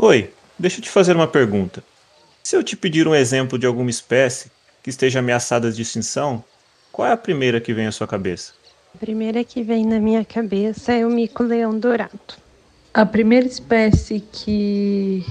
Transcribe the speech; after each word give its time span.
Oi, 0.00 0.32
deixa 0.56 0.78
eu 0.78 0.82
te 0.84 0.90
fazer 0.90 1.16
uma 1.16 1.26
pergunta. 1.26 1.82
Se 2.44 2.54
eu 2.54 2.62
te 2.62 2.76
pedir 2.76 3.08
um 3.08 3.14
exemplo 3.16 3.58
de 3.58 3.66
alguma 3.66 3.90
espécie 3.90 4.48
que 4.80 4.90
esteja 4.90 5.18
ameaçada 5.18 5.72
de 5.72 5.82
extinção, 5.82 6.44
qual 6.92 7.08
é 7.08 7.10
a 7.10 7.16
primeira 7.16 7.60
que 7.60 7.74
vem 7.74 7.88
à 7.88 7.90
sua 7.90 8.06
cabeça? 8.06 8.52
A 8.94 8.98
primeira 8.98 9.42
que 9.42 9.60
vem 9.60 9.84
na 9.84 9.98
minha 9.98 10.24
cabeça 10.24 10.92
é 10.92 11.04
o 11.04 11.10
mico-leão 11.10 11.76
dourado. 11.76 12.36
A 12.94 13.04
primeira 13.04 13.48
espécie 13.48 14.20
que 14.20 15.26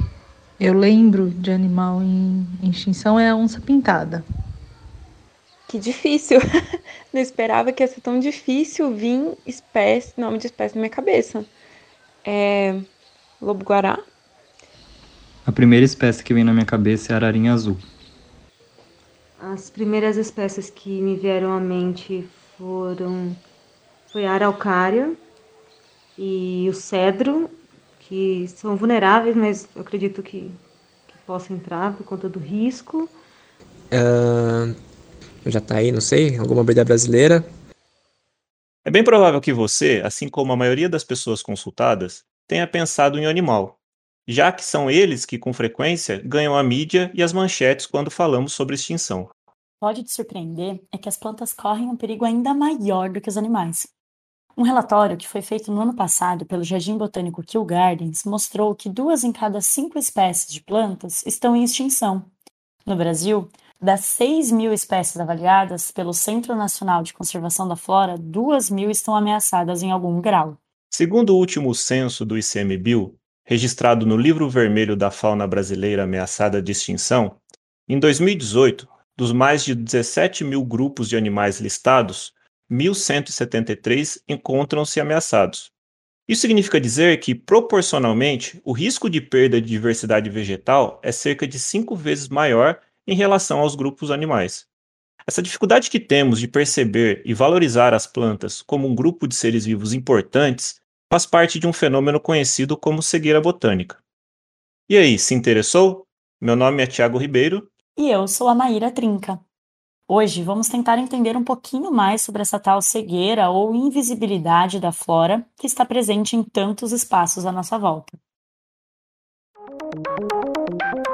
eu 0.59 0.73
lembro 0.73 1.29
de 1.29 1.49
animal 1.49 2.03
em 2.03 2.69
extinção 2.69 3.17
é 3.17 3.29
a 3.29 3.35
onça 3.37 3.61
pintada. 3.61 4.21
Que 5.69 5.79
difícil. 5.79 6.41
Não 7.13 7.21
esperava 7.21 7.71
que 7.71 7.83
ia 7.83 7.87
ser 7.87 8.01
tão 8.01 8.19
difícil 8.19 8.93
vir 8.93 9.31
espécie, 9.45 10.11
nome 10.17 10.39
de 10.39 10.47
espécie 10.47 10.75
na 10.75 10.81
minha 10.81 10.89
cabeça. 10.93 11.45
É 12.25 12.77
lobo-guará? 13.41 13.97
A 15.47 15.51
primeira 15.53 15.85
espécie 15.85 16.21
que 16.21 16.33
vem 16.33 16.43
na 16.43 16.51
minha 16.51 16.65
cabeça 16.65 17.13
é 17.13 17.13
a 17.13 17.15
ararinha 17.15 17.53
azul. 17.53 17.77
As 19.39 19.69
primeiras 19.69 20.17
espécies 20.17 20.69
que 20.69 21.01
me 21.01 21.15
vieram 21.15 21.53
à 21.53 21.59
mente 21.59 22.27
foram 22.57 23.33
foi 24.11 24.25
a 24.25 24.33
araucária 24.33 25.13
e 26.17 26.67
o 26.69 26.73
cedro, 26.73 27.49
que 28.01 28.45
são 28.49 28.75
vulneráveis, 28.75 29.37
mas 29.37 29.69
eu 29.73 29.83
acredito 29.83 30.21
que, 30.21 30.51
que 31.07 31.17
possa 31.25 31.53
entrar 31.53 31.95
por 31.95 32.05
conta 32.05 32.27
do 32.27 32.39
risco. 32.39 33.09
Uh, 33.89 34.75
já 35.45 35.61
tá 35.61 35.77
aí, 35.77 35.93
não 35.93 36.01
sei, 36.01 36.37
alguma 36.37 36.63
brida 36.63 36.83
brasileira. 36.83 37.47
É 38.83 38.91
bem 38.91 39.03
provável 39.03 39.39
que 39.39 39.53
você, 39.53 40.01
assim 40.03 40.27
como 40.27 40.51
a 40.51 40.57
maioria 40.57 40.89
das 40.89 41.05
pessoas 41.05 41.41
consultadas, 41.41 42.25
tenha 42.45 42.67
pensado 42.67 43.17
em 43.17 43.25
animal, 43.25 43.76
já 44.27 44.51
que 44.51 44.63
são 44.63 44.91
eles 44.91 45.25
que, 45.25 45.37
com 45.37 45.53
frequência, 45.53 46.21
ganham 46.23 46.55
a 46.55 46.63
mídia 46.63 47.09
e 47.13 47.23
as 47.23 47.31
manchetes 47.31 47.85
quando 47.85 48.11
falamos 48.11 48.53
sobre 48.53 48.75
extinção. 48.75 49.29
Pode 49.79 50.03
te 50.03 50.11
surpreender 50.11 50.81
é 50.91 50.97
que 50.97 51.07
as 51.07 51.17
plantas 51.17 51.53
correm 51.53 51.87
um 51.87 51.95
perigo 51.95 52.25
ainda 52.25 52.53
maior 52.53 53.09
do 53.09 53.21
que 53.21 53.29
os 53.29 53.37
animais. 53.37 53.87
Um 54.57 54.63
relatório 54.63 55.15
que 55.15 55.27
foi 55.27 55.43
feito 55.43 55.71
no 55.71 55.79
ano 55.81 55.95
passado 55.95 56.43
pelo 56.43 56.63
Jardim 56.63 56.97
Botânico 56.97 57.43
Kew 57.43 57.63
Gardens 57.63 58.23
mostrou 58.23 58.73
que 58.73 58.89
duas 58.89 59.23
em 59.23 59.31
cada 59.31 59.61
cinco 59.61 59.99
espécies 59.99 60.51
de 60.51 60.61
plantas 60.61 61.23
estão 61.27 61.55
em 61.55 61.63
extinção. 61.63 62.25
No 62.83 62.95
Brasil, 62.95 63.47
das 63.79 64.05
6 64.05 64.51
mil 64.51 64.73
espécies 64.73 65.19
avaliadas 65.19 65.91
pelo 65.91 66.11
Centro 66.11 66.55
Nacional 66.55 67.03
de 67.03 67.13
Conservação 67.13 67.67
da 67.67 67.75
Flora, 67.75 68.17
2 68.17 68.71
mil 68.71 68.89
estão 68.89 69.15
ameaçadas 69.15 69.83
em 69.83 69.91
algum 69.91 70.19
grau. 70.19 70.57
Segundo 70.91 71.35
o 71.35 71.37
último 71.37 71.75
censo 71.75 72.25
do 72.25 72.35
ICMBio, 72.35 73.15
registrado 73.49 74.05
no 74.05 74.17
Livro 74.17 74.49
Vermelho 74.49 74.93
da 74.93 75.09
Fauna 75.09 75.47
Brasileira 75.47 76.03
Ameaçada 76.03 76.61
de 76.61 76.73
Extinção, 76.73 77.37
em 77.87 77.97
2018, 77.97 78.85
dos 79.15 79.31
mais 79.31 79.63
de 79.63 79.73
17 79.73 80.43
mil 80.43 80.65
grupos 80.65 81.07
de 81.07 81.15
animais 81.15 81.61
listados, 81.61 82.33
1.173 82.69 84.19
encontram-se 84.27 84.99
ameaçados. 84.99 85.71
Isso 86.27 86.41
significa 86.41 86.77
dizer 86.77 87.21
que, 87.21 87.33
proporcionalmente, 87.33 88.61
o 88.65 88.73
risco 88.73 89.09
de 89.09 89.21
perda 89.21 89.61
de 89.61 89.69
diversidade 89.69 90.29
vegetal 90.29 90.99
é 91.01 91.13
cerca 91.13 91.47
de 91.47 91.57
cinco 91.57 91.95
vezes 91.95 92.27
maior 92.27 92.81
em 93.07 93.15
relação 93.15 93.59
aos 93.59 93.75
grupos 93.75 94.11
animais. 94.11 94.67
Essa 95.25 95.41
dificuldade 95.41 95.89
que 95.89 96.01
temos 96.01 96.41
de 96.41 96.49
perceber 96.49 97.21
e 97.23 97.33
valorizar 97.33 97.93
as 97.93 98.05
plantas 98.05 98.61
como 98.61 98.89
um 98.89 98.93
grupo 98.93 99.25
de 99.25 99.35
seres 99.35 99.63
vivos 99.63 99.93
importantes 99.93 100.81
faz 101.11 101.25
parte 101.25 101.59
de 101.59 101.67
um 101.67 101.73
fenômeno 101.73 102.19
conhecido 102.19 102.77
como 102.77 103.01
cegueira 103.01 103.41
botânica. 103.41 103.97
E 104.89 104.97
aí, 104.97 105.17
se 105.17 105.33
interessou? 105.33 106.05
Meu 106.39 106.55
nome 106.55 106.83
é 106.83 106.87
Tiago 106.87 107.17
Ribeiro. 107.17 107.69
E 107.97 108.09
eu 108.09 108.27
sou 108.27 108.47
a 108.47 108.55
Maíra 108.55 108.91
Trinca. 108.91 109.39
Hoje 110.09 110.41
vamos 110.41 110.69
tentar 110.69 110.97
entender 110.97 111.35
um 111.35 111.43
pouquinho 111.43 111.91
mais 111.91 112.21
sobre 112.21 112.41
essa 112.41 112.57
tal 112.57 112.81
cegueira 112.81 113.49
ou 113.49 113.75
invisibilidade 113.75 114.79
da 114.79 114.91
flora 114.91 115.45
que 115.57 115.67
está 115.67 115.85
presente 115.85 116.35
em 116.35 116.43
tantos 116.43 116.93
espaços 116.93 117.45
à 117.45 117.51
nossa 117.51 117.77
volta. 117.77 118.17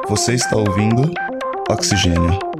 Você 0.07 0.33
está 0.33 0.57
ouvindo 0.57 1.11
Oxigênio. 1.71 2.52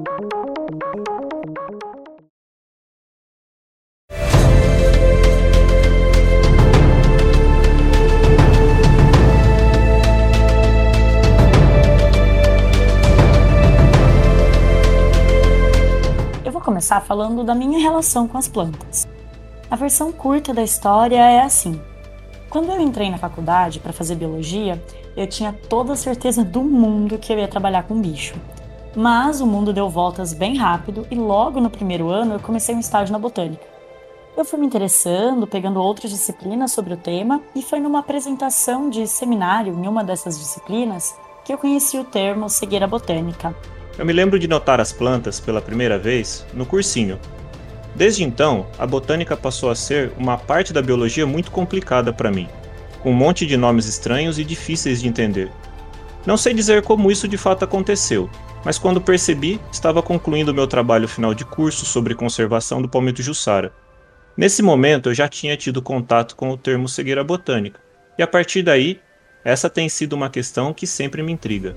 Começar 16.84 17.00
falando 17.00 17.46
da 17.46 17.56
minha 17.56 17.80
relação 17.80 18.28
com 18.28 18.38
as 18.38 18.50
plantas. 18.50 19.08
A 19.72 19.76
versão 19.78 20.12
curta 20.12 20.54
da 20.54 20.62
história 20.62 21.16
é 21.16 21.42
assim: 21.42 21.80
quando 22.50 22.74
eu 22.74 22.82
entrei 22.82 23.10
na 23.10 23.18
faculdade 23.18 23.80
para 23.80 23.94
fazer 23.94 24.16
biologia, 24.16 24.84
eu 25.16 25.26
tinha 25.26 25.54
toda 25.70 25.94
a 25.94 25.96
certeza 25.96 26.44
do 26.44 26.62
mundo 26.62 27.18
que 27.18 27.32
eu 27.32 27.40
ia 27.40 27.48
trabalhar 27.48 27.84
com 27.84 28.02
bicho. 28.02 28.36
Mas 28.94 29.40
o 29.40 29.48
mundo 29.48 29.72
deu 29.72 29.90
voltas 29.90 30.34
bem 30.34 30.58
rápido 30.58 31.08
e 31.10 31.16
logo 31.16 31.62
no 31.62 31.70
primeiro 31.70 32.10
ano 32.10 32.34
eu 32.34 32.40
comecei 32.42 32.76
um 32.76 32.82
estágio 32.82 33.14
na 33.14 33.20
botânica. 33.20 33.66
Eu 34.36 34.44
fui 34.44 34.60
me 34.60 34.66
interessando, 34.66 35.48
pegando 35.48 35.82
outras 35.82 36.12
disciplinas 36.12 36.74
sobre 36.74 36.96
o 36.96 36.98
tema, 36.98 37.42
e 37.56 37.62
foi 37.62 37.80
numa 37.80 38.00
apresentação 38.00 38.90
de 38.90 39.08
seminário 39.08 39.74
em 39.74 39.88
uma 39.88 40.04
dessas 40.04 40.38
disciplinas 40.38 41.16
que 41.46 41.54
eu 41.54 41.58
conheci 41.58 41.98
o 41.98 42.04
termo 42.04 42.50
cegueira 42.50 42.88
botânica, 42.88 43.56
eu 43.98 44.06
me 44.06 44.14
lembro 44.14 44.40
de 44.40 44.48
notar 44.48 44.82
as 44.82 44.92
plantas 44.92 45.40
pela 45.40 45.62
primeira 45.62 46.00
vez 46.00 46.46
no 46.54 46.66
cursinho. 46.66 47.20
Desde 47.96 48.24
então, 48.24 48.66
a 48.80 48.88
botânica 48.88 49.38
passou 49.38 49.70
a 49.70 49.76
ser 49.76 50.12
uma 50.18 50.38
parte 50.38 50.74
da 50.74 50.82
biologia 50.82 51.28
muito 51.28 51.52
complicada 51.52 52.12
para 52.12 52.32
mim, 52.32 52.50
com 53.02 53.12
um 53.12 53.16
monte 53.16 53.46
de 53.46 53.56
nomes 53.56 53.86
estranhos 53.86 54.40
e 54.40 54.44
difíceis 54.44 55.02
de 55.02 55.08
entender. 55.08 55.52
Não 56.26 56.38
sei 56.38 56.54
dizer 56.54 56.82
como 56.82 57.12
isso 57.12 57.28
de 57.28 57.38
fato 57.38 57.64
aconteceu, 57.64 58.30
mas 58.66 58.80
quando 58.80 59.02
percebi, 59.02 59.60
estava 59.72 60.02
concluindo 60.02 60.54
meu 60.54 60.66
trabalho 60.66 61.08
final 61.08 61.34
de 61.34 61.46
curso 61.46 61.86
sobre 61.86 62.16
conservação 62.16 62.82
do 62.82 62.90
palmito 62.90 63.22
jussara. 63.22 63.72
Nesse 64.36 64.64
momento, 64.64 65.10
eu 65.10 65.14
já 65.14 65.28
tinha 65.28 65.56
tido 65.56 65.82
contato 65.82 66.36
com 66.36 66.50
o 66.50 66.58
termo 66.58 66.88
cegueira 66.90 67.24
botânica, 67.24 67.80
e 68.18 68.24
a 68.24 68.28
partir 68.28 68.64
daí, 68.64 69.00
essa 69.44 69.70
tem 69.70 69.88
sido 69.88 70.14
uma 70.14 70.30
questão 70.30 70.74
que 70.74 70.88
sempre 70.88 71.22
me 71.22 71.32
intriga. 71.32 71.76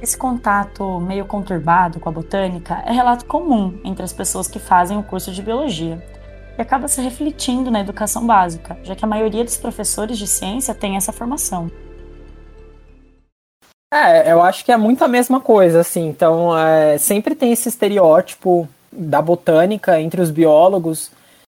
Esse 0.00 0.16
contato 0.16 1.00
meio 1.00 1.26
conturbado 1.26 1.98
com 1.98 2.08
a 2.08 2.12
botânica 2.12 2.82
é 2.86 2.92
relato 2.92 3.24
comum 3.24 3.80
entre 3.84 4.04
as 4.04 4.12
pessoas 4.12 4.46
que 4.46 4.60
fazem 4.60 4.96
o 4.96 5.02
curso 5.02 5.32
de 5.32 5.42
biologia 5.42 6.00
e 6.56 6.62
acaba 6.62 6.86
se 6.86 7.00
refletindo 7.00 7.70
na 7.70 7.80
educação 7.80 8.24
básica, 8.24 8.78
já 8.84 8.94
que 8.94 9.04
a 9.04 9.08
maioria 9.08 9.44
dos 9.44 9.56
professores 9.56 10.16
de 10.16 10.26
ciência 10.26 10.72
tem 10.72 10.96
essa 10.96 11.12
formação. 11.12 11.68
É, 13.92 14.30
eu 14.30 14.42
acho 14.42 14.64
que 14.64 14.70
é 14.70 14.76
muito 14.76 15.02
a 15.02 15.08
mesma 15.08 15.40
coisa, 15.40 15.80
assim. 15.80 16.08
Então, 16.08 16.56
é, 16.56 16.98
sempre 16.98 17.34
tem 17.34 17.52
esse 17.52 17.68
estereótipo 17.68 18.68
da 18.92 19.20
botânica 19.20 20.00
entre 20.00 20.20
os 20.20 20.30
biólogos. 20.30 21.08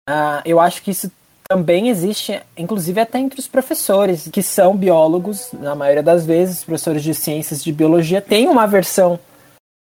Uh, 0.09 0.41
eu 0.46 0.59
acho 0.59 0.81
que 0.81 0.91
isso 0.91 1.12
também 1.52 1.90
existe, 1.90 2.42
inclusive 2.56 3.02
até 3.02 3.20
entre 3.20 3.38
os 3.38 3.46
professores, 3.46 4.30
que 4.32 4.42
são 4.42 4.74
biólogos, 4.74 5.52
na 5.52 5.76
maioria 5.76 6.02
das 6.02 6.26
vezes, 6.26 6.64
professores 6.64 7.04
de 7.04 7.14
ciências 7.14 7.62
de 7.62 7.74
biologia, 7.74 8.22
tem 8.22 8.48
uma 8.48 8.66
versão 8.66 9.20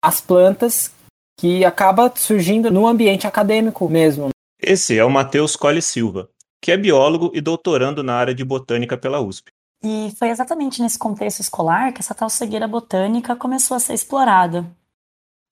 às 0.02 0.18
plantas 0.18 0.90
que 1.38 1.66
acaba 1.66 2.10
surgindo 2.16 2.70
no 2.70 2.86
ambiente 2.86 3.26
acadêmico 3.26 3.86
mesmo. 3.86 4.30
Esse 4.58 4.96
é 4.96 5.04
o 5.04 5.10
Matheus 5.10 5.56
Colli 5.56 5.82
Silva, 5.82 6.30
que 6.58 6.72
é 6.72 6.76
biólogo 6.78 7.30
e 7.34 7.40
doutorando 7.42 8.02
na 8.02 8.14
área 8.14 8.34
de 8.34 8.42
botânica 8.42 8.96
pela 8.96 9.20
USP. 9.20 9.50
E 9.84 10.10
foi 10.18 10.30
exatamente 10.30 10.80
nesse 10.80 10.98
contexto 10.98 11.40
escolar 11.40 11.92
que 11.92 12.00
essa 12.00 12.14
tal 12.14 12.30
cegueira 12.30 12.66
botânica 12.66 13.36
começou 13.36 13.76
a 13.76 13.80
ser 13.80 13.92
explorada. 13.92 14.64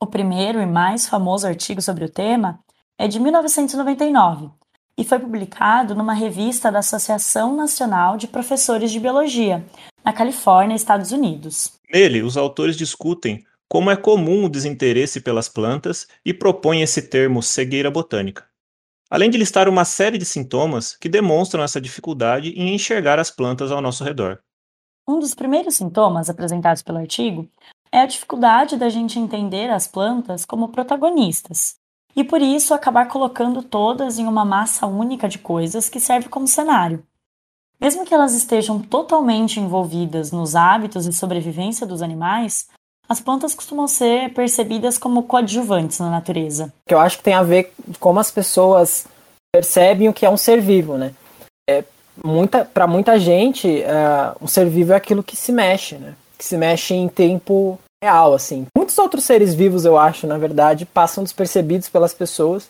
O 0.03 0.07
primeiro 0.07 0.63
e 0.63 0.67
mais 0.67 1.07
famoso 1.07 1.47
artigo 1.47 1.83
sobre 1.83 2.07
o 2.07 2.09
tema 2.09 2.59
é 2.99 3.07
de 3.07 3.21
1999, 3.21 4.49
e 4.99 5.05
foi 5.05 5.19
publicado 5.19 5.95
numa 5.95 6.15
revista 6.15 6.73
da 6.73 6.79
Associação 6.79 7.55
Nacional 7.55 8.17
de 8.17 8.27
Professores 8.27 8.91
de 8.91 8.99
Biologia, 8.99 9.65
na 10.05 10.13
Califórnia, 10.13 10.75
Estados 10.75 11.13
Unidos. 11.13 11.73
Nele, 11.93 12.23
os 12.23 12.37
autores 12.37 12.77
discutem 12.77 13.45
como 13.69 13.91
é 13.91 13.97
comum 13.97 14.45
o 14.45 14.49
desinteresse 14.49 15.21
pelas 15.21 15.49
plantas 15.49 16.07
e 16.25 16.33
propõem 16.33 16.83
esse 16.83 17.03
termo 17.03 17.43
cegueira 17.43 17.91
botânica. 17.91 18.47
Além 19.11 19.31
de 19.31 19.39
listar 19.39 19.69
uma 19.69 19.85
série 19.85 20.19
de 20.19 20.25
sintomas 20.25 20.97
que 20.97 21.09
demonstram 21.09 21.63
essa 21.63 21.81
dificuldade 21.81 22.51
em 22.51 22.75
enxergar 22.75 23.19
as 23.19 23.31
plantas 23.31 23.71
ao 23.71 23.81
nosso 23.81 24.03
redor. 24.03 24.41
Um 25.07 25.21
dos 25.21 25.35
primeiros 25.35 25.77
sintomas 25.77 26.29
apresentados 26.29 26.83
pelo 26.83 26.99
artigo 26.99 27.49
é 27.93 28.01
a 28.01 28.07
dificuldade 28.07 28.77
da 28.77 28.89
gente 28.89 29.19
entender 29.19 29.71
as 29.71 29.87
plantas 29.87 30.45
como 30.45 30.69
protagonistas, 30.69 31.77
e 32.17 32.25
por 32.25 32.41
isso 32.41 32.73
acabar 32.73 33.07
colocando 33.07 33.63
todas 33.63 34.19
em 34.19 34.27
uma 34.27 34.45
massa 34.45 34.87
única 34.87 35.29
de 35.29 35.39
coisas 35.39 35.89
que 35.91 36.01
serve 36.01 36.31
como 36.31 36.49
cenário. 36.49 37.05
Mesmo 37.79 38.07
que 38.07 38.15
elas 38.15 38.33
estejam 38.33 38.81
totalmente 38.81 39.61
envolvidas 39.61 40.33
nos 40.33 40.57
hábitos 40.57 41.05
de 41.05 41.13
sobrevivência 41.13 41.87
dos 41.87 42.01
animais, 42.01 42.69
as 43.07 43.21
plantas 43.21 43.55
costumam 43.55 43.87
ser 43.87 44.33
percebidas 44.33 44.97
como 44.97 45.25
coadjuvantes 45.25 45.99
na 45.99 46.11
natureza. 46.11 46.73
Que 46.89 46.95
eu 46.95 46.99
acho 46.99 47.19
que 47.19 47.25
tem 47.25 47.35
a 47.35 47.43
ver 47.43 47.73
com 47.77 47.93
como 48.01 48.19
as 48.19 48.31
pessoas 48.31 49.07
percebem 49.55 50.09
o 50.09 50.15
que 50.15 50.25
é 50.25 50.31
um 50.31 50.39
ser 50.39 50.61
vivo, 50.61 50.97
né? 50.97 51.15
É, 51.69 51.85
muita, 52.25 52.65
para 52.65 52.87
muita 52.87 53.19
gente, 53.19 53.69
uh, 53.69 54.43
um 54.43 54.47
ser 54.47 54.69
vivo 54.69 54.93
é 54.93 54.97
aquilo 54.97 55.23
que 55.23 55.37
se 55.37 55.53
mexe, 55.53 55.97
né? 55.97 56.15
Que 56.39 56.45
se 56.45 56.57
mexe 56.57 56.95
em 56.95 57.09
tempo 57.09 57.79
real, 58.03 58.35
assim. 58.35 58.67
Muitos 58.77 58.99
outros 58.99 59.25
seres 59.25 59.55
vivos, 59.55 59.85
eu 59.85 59.99
acho, 59.99 60.27
na 60.27 60.39
verdade, 60.39 60.87
passam 60.87 61.25
despercebidos 61.25 61.89
pelas 61.89 62.15
pessoas, 62.15 62.69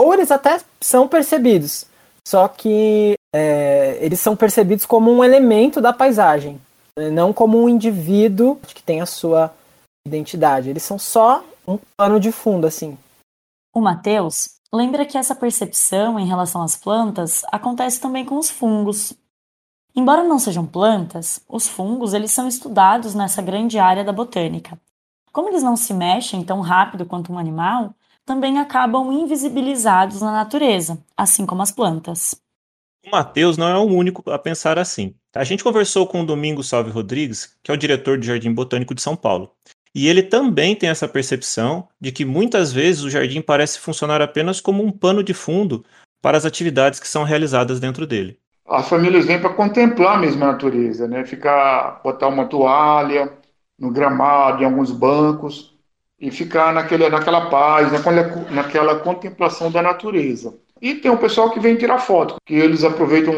ou 0.00 0.14
eles 0.14 0.30
até 0.30 0.60
são 0.80 1.08
percebidos, 1.08 1.86
só 2.26 2.46
que 2.46 3.14
é, 3.34 3.98
eles 4.00 4.20
são 4.20 4.36
percebidos 4.36 4.86
como 4.86 5.10
um 5.10 5.24
elemento 5.24 5.80
da 5.80 5.92
paisagem, 5.92 6.60
né? 6.96 7.10
não 7.10 7.32
como 7.32 7.62
um 7.62 7.68
indivíduo 7.68 8.56
que 8.56 8.82
tem 8.82 9.00
a 9.00 9.06
sua 9.06 9.52
identidade. 10.06 10.70
Eles 10.70 10.82
são 10.82 10.98
só 10.98 11.44
um 11.66 11.78
pano 11.96 12.18
de 12.18 12.32
fundo, 12.32 12.66
assim. 12.66 12.96
O 13.74 13.80
Mateus 13.80 14.58
lembra 14.72 15.04
que 15.04 15.18
essa 15.18 15.34
percepção 15.34 16.18
em 16.18 16.26
relação 16.26 16.62
às 16.62 16.76
plantas 16.76 17.42
acontece 17.52 18.00
também 18.00 18.24
com 18.24 18.36
os 18.36 18.50
fungos. 18.50 19.12
Embora 19.98 20.22
não 20.22 20.38
sejam 20.38 20.64
plantas, 20.64 21.40
os 21.48 21.66
fungos 21.66 22.14
eles 22.14 22.30
são 22.30 22.46
estudados 22.46 23.16
nessa 23.16 23.42
grande 23.42 23.80
área 23.80 24.04
da 24.04 24.12
botânica. 24.12 24.80
Como 25.32 25.48
eles 25.48 25.60
não 25.60 25.76
se 25.76 25.92
mexem 25.92 26.44
tão 26.44 26.60
rápido 26.60 27.04
quanto 27.04 27.32
um 27.32 27.38
animal, 27.38 27.92
também 28.24 28.60
acabam 28.60 29.10
invisibilizados 29.10 30.20
na 30.22 30.30
natureza, 30.30 31.04
assim 31.16 31.44
como 31.44 31.62
as 31.62 31.72
plantas. 31.72 32.36
O 33.04 33.10
Matheus 33.10 33.56
não 33.56 33.66
é 33.66 33.76
o 33.76 33.92
único 33.92 34.30
a 34.30 34.38
pensar 34.38 34.78
assim. 34.78 35.16
A 35.34 35.42
gente 35.42 35.64
conversou 35.64 36.06
com 36.06 36.20
o 36.20 36.26
Domingos 36.26 36.68
Salve 36.68 36.92
Rodrigues, 36.92 37.56
que 37.60 37.72
é 37.72 37.74
o 37.74 37.76
diretor 37.76 38.18
do 38.18 38.24
Jardim 38.24 38.54
Botânico 38.54 38.94
de 38.94 39.02
São 39.02 39.16
Paulo. 39.16 39.50
E 39.92 40.06
ele 40.06 40.22
também 40.22 40.76
tem 40.76 40.90
essa 40.90 41.08
percepção 41.08 41.88
de 42.00 42.12
que 42.12 42.24
muitas 42.24 42.72
vezes 42.72 43.02
o 43.02 43.10
jardim 43.10 43.42
parece 43.42 43.80
funcionar 43.80 44.22
apenas 44.22 44.60
como 44.60 44.80
um 44.80 44.92
pano 44.92 45.24
de 45.24 45.34
fundo 45.34 45.84
para 46.22 46.38
as 46.38 46.44
atividades 46.44 47.00
que 47.00 47.08
são 47.08 47.24
realizadas 47.24 47.80
dentro 47.80 48.06
dele. 48.06 48.38
As 48.68 48.88
famílias 48.88 49.24
vêm 49.24 49.40
para 49.40 49.54
contemplar 49.54 50.20
mesmo 50.20 50.44
a 50.44 50.52
natureza, 50.52 51.08
né? 51.08 51.24
Ficar, 51.24 52.00
botar 52.04 52.28
uma 52.28 52.46
toalha 52.46 53.32
no 53.78 53.90
gramado, 53.90 54.62
em 54.62 54.66
alguns 54.66 54.90
bancos, 54.90 55.74
e 56.20 56.30
ficar 56.30 56.72
naquele, 56.72 57.08
naquela 57.08 57.48
paz, 57.48 57.92
naquela, 57.92 58.22
naquela 58.50 58.98
contemplação 58.98 59.70
da 59.70 59.80
natureza. 59.80 60.54
E 60.80 60.94
tem 60.94 61.10
um 61.10 61.16
pessoal 61.16 61.50
que 61.50 61.60
vem 61.60 61.76
tirar 61.76 61.98
foto, 61.98 62.36
que 62.44 62.54
eles 62.54 62.84
aproveitam 62.84 63.32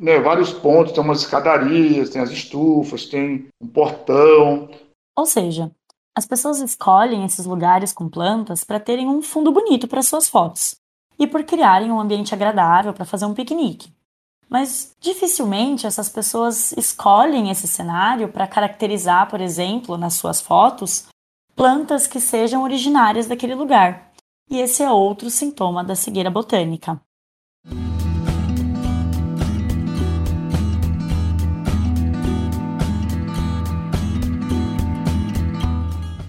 né, 0.00 0.18
vários 0.18 0.52
pontos, 0.52 0.92
tem 0.92 1.02
umas 1.02 1.20
escadarias, 1.20 2.10
tem 2.10 2.20
as 2.20 2.30
estufas, 2.30 3.06
tem 3.06 3.48
um 3.60 3.66
portão. 3.66 4.68
Ou 5.16 5.26
seja, 5.26 5.70
as 6.14 6.26
pessoas 6.26 6.60
escolhem 6.60 7.24
esses 7.24 7.46
lugares 7.46 7.92
com 7.92 8.08
plantas 8.08 8.64
para 8.64 8.80
terem 8.80 9.06
um 9.06 9.22
fundo 9.22 9.52
bonito 9.52 9.86
para 9.86 10.02
suas 10.02 10.28
fotos 10.28 10.76
e 11.18 11.26
por 11.26 11.44
criarem 11.44 11.90
um 11.90 12.00
ambiente 12.00 12.34
agradável 12.34 12.92
para 12.92 13.04
fazer 13.04 13.26
um 13.26 13.34
piquenique. 13.34 13.95
Mas 14.48 14.94
dificilmente 15.00 15.86
essas 15.86 16.08
pessoas 16.08 16.72
escolhem 16.72 17.50
esse 17.50 17.66
cenário 17.66 18.28
para 18.28 18.46
caracterizar, 18.46 19.28
por 19.28 19.40
exemplo, 19.40 19.96
nas 19.96 20.14
suas 20.14 20.40
fotos, 20.40 21.06
plantas 21.54 22.06
que 22.06 22.20
sejam 22.20 22.62
originárias 22.62 23.26
daquele 23.26 23.54
lugar. 23.54 24.12
E 24.48 24.60
esse 24.60 24.82
é 24.82 24.90
outro 24.90 25.28
sintoma 25.30 25.82
da 25.82 25.96
cegueira 25.96 26.30
botânica. 26.30 27.00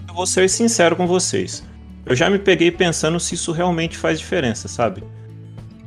Eu 0.08 0.14
vou 0.14 0.26
ser 0.26 0.50
sincero 0.50 0.96
com 0.96 1.06
vocês. 1.06 1.64
Eu 2.04 2.16
já 2.16 2.28
me 2.28 2.40
peguei 2.40 2.72
pensando 2.72 3.20
se 3.20 3.36
isso 3.36 3.52
realmente 3.52 3.96
faz 3.96 4.18
diferença, 4.18 4.66
sabe? 4.66 5.04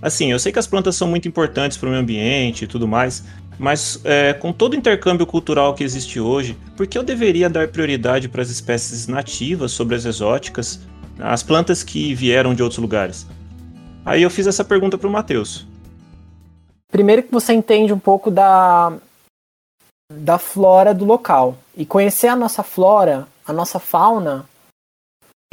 Assim, 0.02 0.32
eu 0.32 0.40
sei 0.40 0.52
que 0.52 0.60
as 0.60 0.68
plantas 0.68 0.96
são 0.96 1.08
muito 1.08 1.28
importantes 1.28 1.78
para 1.78 1.88
o 1.88 1.92
meio 1.92 2.02
ambiente 2.02 2.64
e 2.64 2.68
tudo 2.68 2.88
mais, 2.88 3.24
mas 3.60 4.02
é, 4.04 4.34
com 4.34 4.52
todo 4.52 4.74
o 4.74 4.76
intercâmbio 4.76 5.26
cultural 5.26 5.76
que 5.76 5.84
existe 5.84 6.20
hoje, 6.20 6.58
por 6.76 6.88
que 6.88 6.98
eu 6.98 7.04
deveria 7.04 7.50
dar 7.50 7.68
prioridade 7.68 8.28
para 8.28 8.42
as 8.42 8.50
espécies 8.50 9.08
nativas 9.08 9.72
sobre 9.72 9.96
as 9.96 10.06
exóticas, 10.06 10.80
as 11.20 11.44
plantas 11.44 11.84
que 11.84 12.16
vieram 12.16 12.56
de 12.56 12.64
outros 12.64 12.80
lugares? 12.80 13.28
Aí 14.04 14.24
eu 14.24 14.30
fiz 14.32 14.48
essa 14.48 14.66
pergunta 14.66 14.98
para 14.98 15.08
o 15.08 15.12
Matheus. 15.12 15.68
Primeiro 16.92 17.22
que 17.22 17.32
você 17.32 17.54
entende 17.54 17.94
um 17.94 18.00
pouco 18.00 18.32
da, 18.32 18.94
da 20.12 20.40
flora 20.40 20.94
do 20.94 21.06
local. 21.06 21.56
E 21.78 21.86
conhecer 21.86 22.28
a 22.28 22.36
nossa 22.36 22.64
flora, 22.64 23.28
a 23.46 23.54
nossa 23.54 23.80
fauna, 23.80 24.46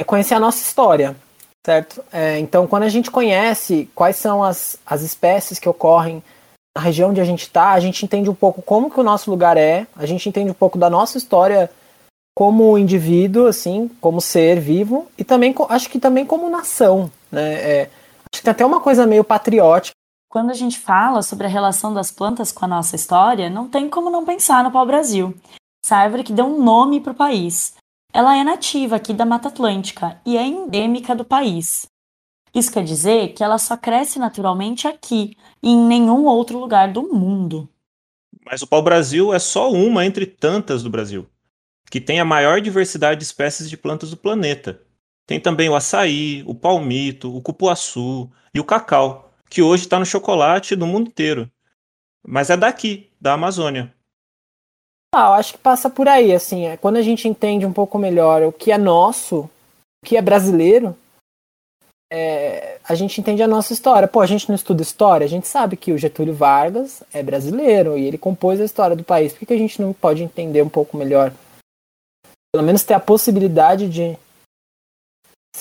é 0.01 0.03
conhecer 0.03 0.33
a 0.33 0.39
nossa 0.39 0.61
história, 0.61 1.15
certo? 1.65 2.03
É, 2.11 2.39
então, 2.39 2.67
quando 2.67 2.83
a 2.83 2.89
gente 2.89 3.11
conhece 3.11 3.89
quais 3.93 4.15
são 4.15 4.43
as, 4.43 4.77
as 4.85 5.01
espécies 5.01 5.59
que 5.59 5.69
ocorrem 5.69 6.23
na 6.75 6.81
região 6.81 7.09
onde 7.09 7.21
a 7.21 7.25
gente 7.25 7.43
está, 7.43 7.71
a 7.71 7.79
gente 7.79 8.03
entende 8.05 8.29
um 8.29 8.35
pouco 8.35 8.61
como 8.61 8.89
que 8.89 8.99
o 8.99 9.03
nosso 9.03 9.29
lugar 9.29 9.57
é, 9.57 9.87
a 9.95 10.05
gente 10.05 10.27
entende 10.29 10.51
um 10.51 10.55
pouco 10.55 10.77
da 10.77 10.89
nossa 10.89 11.17
história 11.17 11.69
como 12.35 12.77
indivíduo, 12.77 13.47
assim, 13.47 13.89
como 13.99 14.21
ser 14.21 14.59
vivo, 14.61 15.07
e 15.17 15.23
também 15.23 15.53
acho 15.67 15.89
que 15.89 15.99
também 15.99 16.25
como 16.25 16.49
nação, 16.49 17.11
né? 17.29 17.53
É, 17.53 17.81
acho 18.31 18.39
que 18.39 18.43
tem 18.43 18.51
até 18.51 18.65
uma 18.65 18.79
coisa 18.79 19.05
meio 19.05 19.25
patriótica. 19.25 19.93
Quando 20.31 20.51
a 20.51 20.53
gente 20.53 20.79
fala 20.79 21.21
sobre 21.21 21.47
a 21.47 21.49
relação 21.49 21.93
das 21.93 22.11
plantas 22.11 22.51
com 22.51 22.63
a 22.63 22.67
nossa 22.67 22.95
história, 22.95 23.49
não 23.49 23.67
tem 23.67 23.89
como 23.89 24.09
não 24.09 24.23
pensar 24.23 24.63
no 24.63 24.71
pau-brasil. 24.71 25.33
Essa 25.83 25.97
árvore 25.97 26.23
que 26.23 26.31
deu 26.31 26.45
um 26.45 26.63
nome 26.63 27.01
para 27.01 27.11
o 27.11 27.15
país. 27.15 27.73
Ela 28.11 28.35
é 28.35 28.43
nativa 28.43 28.95
aqui 28.95 29.13
da 29.13 29.25
Mata 29.25 29.49
Atlântica 29.49 30.19
e 30.25 30.35
é 30.35 30.45
endêmica 30.45 31.15
do 31.15 31.23
país. 31.23 31.87
Isso 32.53 32.71
quer 32.71 32.83
dizer 32.83 33.33
que 33.33 33.43
ela 33.43 33.59
só 33.59 33.77
cresce 33.77 34.17
naturalmente 34.17 34.87
aqui 34.87 35.37
e 35.61 35.69
em 35.69 35.87
nenhum 35.87 36.25
outro 36.25 36.57
lugar 36.57 36.91
do 36.91 37.03
mundo. 37.03 37.69
Mas 38.43 38.63
o 38.63 38.67
pau-brasil 38.67 39.31
é 39.31 39.37
só 39.37 39.71
uma 39.71 40.05
entre 40.05 40.25
tantas 40.25 40.81
do 40.81 40.89
Brasil, 40.89 41.27
que 41.91 42.01
tem 42.01 42.19
a 42.19 42.25
maior 42.25 42.59
diversidade 42.59 43.19
de 43.19 43.25
espécies 43.25 43.69
de 43.69 43.77
plantas 43.77 44.09
do 44.09 44.17
planeta. 44.17 44.81
Tem 45.27 45.39
também 45.39 45.69
o 45.69 45.75
açaí, 45.75 46.43
o 46.47 46.55
palmito, 46.55 47.35
o 47.35 47.41
cupuaçu 47.41 48.27
e 48.51 48.59
o 48.59 48.63
cacau, 48.63 49.31
que 49.47 49.61
hoje 49.61 49.83
está 49.83 49.99
no 49.99 50.05
chocolate 50.05 50.75
do 50.75 50.87
mundo 50.87 51.09
inteiro. 51.09 51.47
Mas 52.27 52.49
é 52.49 52.57
daqui, 52.57 53.11
da 53.21 53.33
Amazônia. 53.33 53.93
Ah, 55.13 55.29
eu 55.29 55.33
acho 55.33 55.53
que 55.53 55.59
passa 55.59 55.89
por 55.89 56.07
aí, 56.07 56.33
assim, 56.33 56.65
é, 56.65 56.77
quando 56.77 56.97
a 56.97 57.01
gente 57.01 57.27
entende 57.27 57.65
um 57.65 57.73
pouco 57.73 57.97
melhor 57.97 58.43
o 58.43 58.51
que 58.51 58.71
é 58.71 58.77
nosso, 58.77 59.49
o 60.03 60.05
que 60.05 60.15
é 60.15 60.21
brasileiro, 60.21 60.95
é, 62.11 62.79
a 62.83 62.95
gente 62.95 63.21
entende 63.21 63.43
a 63.43 63.47
nossa 63.47 63.71
história. 63.71 64.07
Pô, 64.07 64.19
a 64.19 64.25
gente 64.25 64.47
não 64.49 64.55
estuda 64.55 64.81
história, 64.81 65.25
a 65.25 65.29
gente 65.29 65.47
sabe 65.47 65.77
que 65.77 65.91
o 65.91 65.97
Getúlio 65.97 66.33
Vargas 66.33 67.03
é 67.13 67.21
brasileiro 67.21 67.97
e 67.97 68.05
ele 68.05 68.17
compôs 68.17 68.59
a 68.59 68.65
história 68.65 68.95
do 68.95 69.03
país. 69.03 69.31
Por 69.31 69.39
que, 69.39 69.45
que 69.47 69.53
a 69.53 69.57
gente 69.57 69.81
não 69.81 69.93
pode 69.93 70.23
entender 70.23 70.61
um 70.61 70.69
pouco 70.69 70.97
melhor? 70.97 71.31
Pelo 72.51 72.65
menos 72.65 72.83
ter 72.83 72.95
a 72.95 72.99
possibilidade 72.99 73.87
de, 73.87 74.17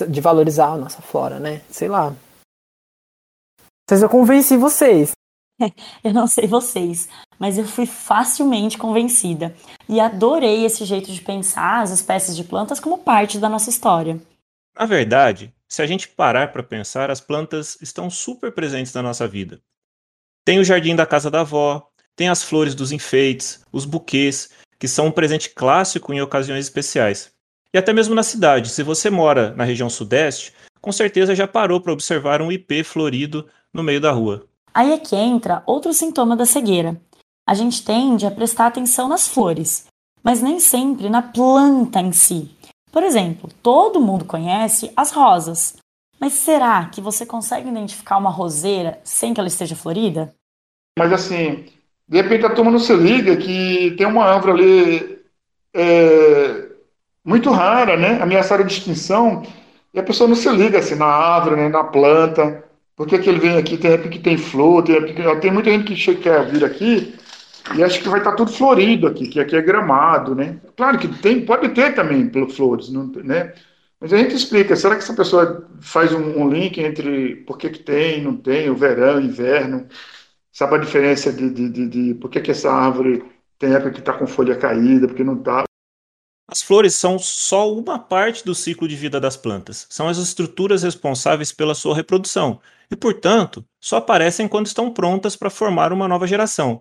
de 0.08 0.20
valorizar 0.20 0.68
a 0.68 0.78
nossa 0.78 1.02
flora, 1.02 1.38
né? 1.38 1.62
Sei 1.70 1.88
lá. 1.88 2.14
Vocês 3.88 4.02
eu 4.02 4.08
convenci 4.08 4.56
vocês. 4.56 5.12
Eu 6.04 6.12
não 6.12 6.26
sei 6.26 6.46
vocês, 6.46 7.08
mas 7.38 7.58
eu 7.58 7.64
fui 7.64 7.86
facilmente 7.86 8.78
convencida 8.78 9.54
e 9.88 10.00
adorei 10.00 10.64
esse 10.64 10.84
jeito 10.84 11.10
de 11.12 11.20
pensar 11.20 11.82
as 11.82 11.90
espécies 11.90 12.36
de 12.36 12.44
plantas 12.44 12.80
como 12.80 12.98
parte 12.98 13.38
da 13.38 13.48
nossa 13.48 13.70
história. 13.70 14.20
Na 14.78 14.86
verdade, 14.86 15.52
se 15.68 15.82
a 15.82 15.86
gente 15.86 16.08
parar 16.08 16.52
para 16.52 16.62
pensar, 16.62 17.10
as 17.10 17.20
plantas 17.20 17.76
estão 17.82 18.08
super 18.08 18.52
presentes 18.52 18.92
na 18.94 19.02
nossa 19.02 19.26
vida. 19.26 19.60
Tem 20.44 20.58
o 20.58 20.64
jardim 20.64 20.96
da 20.96 21.04
casa 21.04 21.30
da 21.30 21.40
avó, 21.40 21.88
tem 22.16 22.28
as 22.28 22.42
flores 22.42 22.74
dos 22.74 22.90
enfeites, 22.90 23.62
os 23.72 23.84
buquês, 23.84 24.50
que 24.78 24.88
são 24.88 25.06
um 25.06 25.12
presente 25.12 25.50
clássico 25.50 26.12
em 26.12 26.20
ocasiões 26.20 26.64
especiais. 26.64 27.32
E 27.74 27.76
até 27.76 27.92
mesmo 27.92 28.14
na 28.14 28.22
cidade, 28.22 28.70
se 28.70 28.82
você 28.82 29.10
mora 29.10 29.54
na 29.54 29.64
região 29.64 29.90
sudeste, 29.90 30.54
com 30.80 30.90
certeza 30.90 31.34
já 31.34 31.46
parou 31.46 31.80
para 31.80 31.92
observar 31.92 32.40
um 32.40 32.50
ipê 32.50 32.82
florido 32.82 33.46
no 33.74 33.82
meio 33.82 34.00
da 34.00 34.10
rua. 34.10 34.47
Aí 34.72 34.92
é 34.92 34.98
que 34.98 35.16
entra 35.16 35.62
outro 35.66 35.92
sintoma 35.92 36.36
da 36.36 36.46
cegueira. 36.46 37.00
A 37.46 37.54
gente 37.54 37.84
tende 37.84 38.26
a 38.26 38.30
prestar 38.30 38.66
atenção 38.66 39.08
nas 39.08 39.26
flores, 39.26 39.86
mas 40.22 40.42
nem 40.42 40.60
sempre 40.60 41.08
na 41.08 41.22
planta 41.22 42.00
em 42.00 42.12
si. 42.12 42.50
Por 42.92 43.02
exemplo, 43.02 43.50
todo 43.62 44.00
mundo 44.00 44.24
conhece 44.24 44.92
as 44.96 45.12
rosas, 45.12 45.76
mas 46.20 46.32
será 46.32 46.86
que 46.86 47.00
você 47.00 47.24
consegue 47.24 47.68
identificar 47.68 48.18
uma 48.18 48.30
roseira 48.30 49.00
sem 49.04 49.32
que 49.32 49.40
ela 49.40 49.48
esteja 49.48 49.76
florida? 49.76 50.34
Mas 50.98 51.12
assim, 51.12 51.66
de 52.08 52.20
repente 52.20 52.44
a 52.44 52.54
turma 52.54 52.70
não 52.70 52.78
se 52.78 52.94
liga 52.94 53.36
que 53.36 53.94
tem 53.96 54.06
uma 54.06 54.24
árvore 54.24 54.52
ali 54.52 55.18
é, 55.74 56.68
muito 57.24 57.50
rara, 57.50 57.96
né? 57.96 58.20
Ameaçada 58.20 58.64
de 58.64 58.72
extinção, 58.72 59.42
e 59.92 59.98
a 60.00 60.02
pessoa 60.02 60.28
não 60.28 60.36
se 60.36 60.48
liga 60.50 60.78
assim 60.78 60.94
na 60.94 61.06
árvore, 61.06 61.56
né? 61.56 61.68
na 61.68 61.84
planta. 61.84 62.64
Por 62.98 63.06
que, 63.06 63.16
que 63.16 63.28
ele 63.30 63.38
vem 63.38 63.56
aqui? 63.56 63.76
Tem 63.76 63.92
época 63.92 64.08
que 64.08 64.18
tem 64.18 64.36
flor, 64.36 64.82
tem, 64.82 64.96
época 64.96 65.14
que... 65.14 65.40
tem 65.40 65.52
muita 65.52 65.70
gente 65.70 65.84
que 65.84 65.94
chega, 65.94 66.20
quer 66.20 66.50
vir 66.50 66.64
aqui 66.64 67.14
e 67.76 67.84
acha 67.84 68.00
que 68.00 68.08
vai 68.08 68.18
estar 68.18 68.32
tudo 68.32 68.50
florido 68.50 69.06
aqui, 69.06 69.28
que 69.28 69.38
aqui 69.38 69.54
é 69.54 69.62
gramado, 69.62 70.34
né? 70.34 70.58
Claro 70.76 70.98
que 70.98 71.06
tem, 71.06 71.44
pode 71.44 71.68
ter 71.68 71.94
também 71.94 72.28
flores, 72.50 72.90
né? 72.90 73.52
Mas 74.00 74.12
a 74.12 74.16
gente 74.18 74.34
explica, 74.34 74.74
será 74.74 74.96
que 74.96 75.02
essa 75.04 75.14
pessoa 75.14 75.68
faz 75.80 76.12
um, 76.12 76.40
um 76.40 76.50
link 76.50 76.80
entre 76.80 77.36
por 77.46 77.56
que, 77.56 77.70
que 77.70 77.78
tem, 77.78 78.20
não 78.20 78.36
tem, 78.36 78.68
o 78.68 78.74
verão, 78.74 79.20
inverno, 79.20 79.86
sabe 80.50 80.74
a 80.74 80.78
diferença 80.78 81.32
de, 81.32 81.50
de, 81.50 81.68
de, 81.68 81.88
de 81.88 82.14
por 82.14 82.28
que, 82.28 82.40
que 82.40 82.50
essa 82.50 82.68
árvore 82.72 83.22
tem 83.60 83.74
época 83.74 83.92
que 83.92 84.00
está 84.00 84.12
com 84.12 84.26
folha 84.26 84.56
caída, 84.56 85.06
porque 85.06 85.22
não 85.22 85.34
está. 85.34 85.67
As 86.50 86.62
flores 86.62 86.94
são 86.94 87.18
só 87.18 87.70
uma 87.70 87.98
parte 87.98 88.42
do 88.42 88.54
ciclo 88.54 88.88
de 88.88 88.96
vida 88.96 89.20
das 89.20 89.36
plantas. 89.36 89.86
São 89.90 90.08
as 90.08 90.16
estruturas 90.16 90.82
responsáveis 90.82 91.52
pela 91.52 91.74
sua 91.74 91.94
reprodução 91.94 92.58
e, 92.90 92.96
portanto, 92.96 93.62
só 93.78 93.98
aparecem 93.98 94.48
quando 94.48 94.64
estão 94.64 94.90
prontas 94.90 95.36
para 95.36 95.50
formar 95.50 95.92
uma 95.92 96.08
nova 96.08 96.26
geração. 96.26 96.80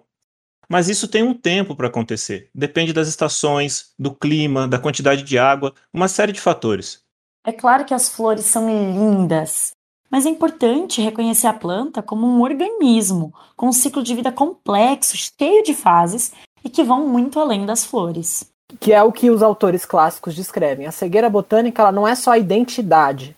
Mas 0.69 0.87
isso 0.87 1.05
tem 1.05 1.21
um 1.21 1.33
tempo 1.33 1.75
para 1.75 1.87
acontecer. 1.87 2.49
Depende 2.55 2.93
das 2.93 3.09
estações, 3.09 3.91
do 3.99 4.15
clima, 4.15 4.69
da 4.69 4.79
quantidade 4.79 5.21
de 5.23 5.37
água, 5.37 5.73
uma 5.93 6.07
série 6.07 6.31
de 6.31 6.39
fatores. 6.39 7.01
É 7.45 7.51
claro 7.51 7.83
que 7.83 7.93
as 7.93 8.07
flores 8.07 8.45
são 8.45 8.67
lindas, 8.69 9.71
mas 10.09 10.25
é 10.25 10.29
importante 10.29 11.01
reconhecer 11.01 11.47
a 11.47 11.53
planta 11.53 12.01
como 12.01 12.25
um 12.25 12.41
organismo 12.41 13.33
com 13.57 13.67
um 13.67 13.73
ciclo 13.73 14.01
de 14.01 14.15
vida 14.15 14.31
complexo, 14.31 15.17
cheio 15.17 15.61
de 15.61 15.73
fases 15.73 16.31
e 16.63 16.69
que 16.69 16.85
vão 16.85 17.05
muito 17.05 17.37
além 17.37 17.65
das 17.65 17.85
flores 17.85 18.49
que 18.79 18.93
é 18.93 19.01
o 19.01 19.11
que 19.11 19.29
os 19.29 19.41
autores 19.41 19.85
clássicos 19.85 20.35
descrevem. 20.35 20.85
A 20.85 20.91
cegueira 20.91 21.29
botânica 21.29 21.81
ela 21.81 21.91
não 21.91 22.07
é 22.07 22.15
só 22.15 22.31
a 22.31 22.37
identidade 22.37 23.35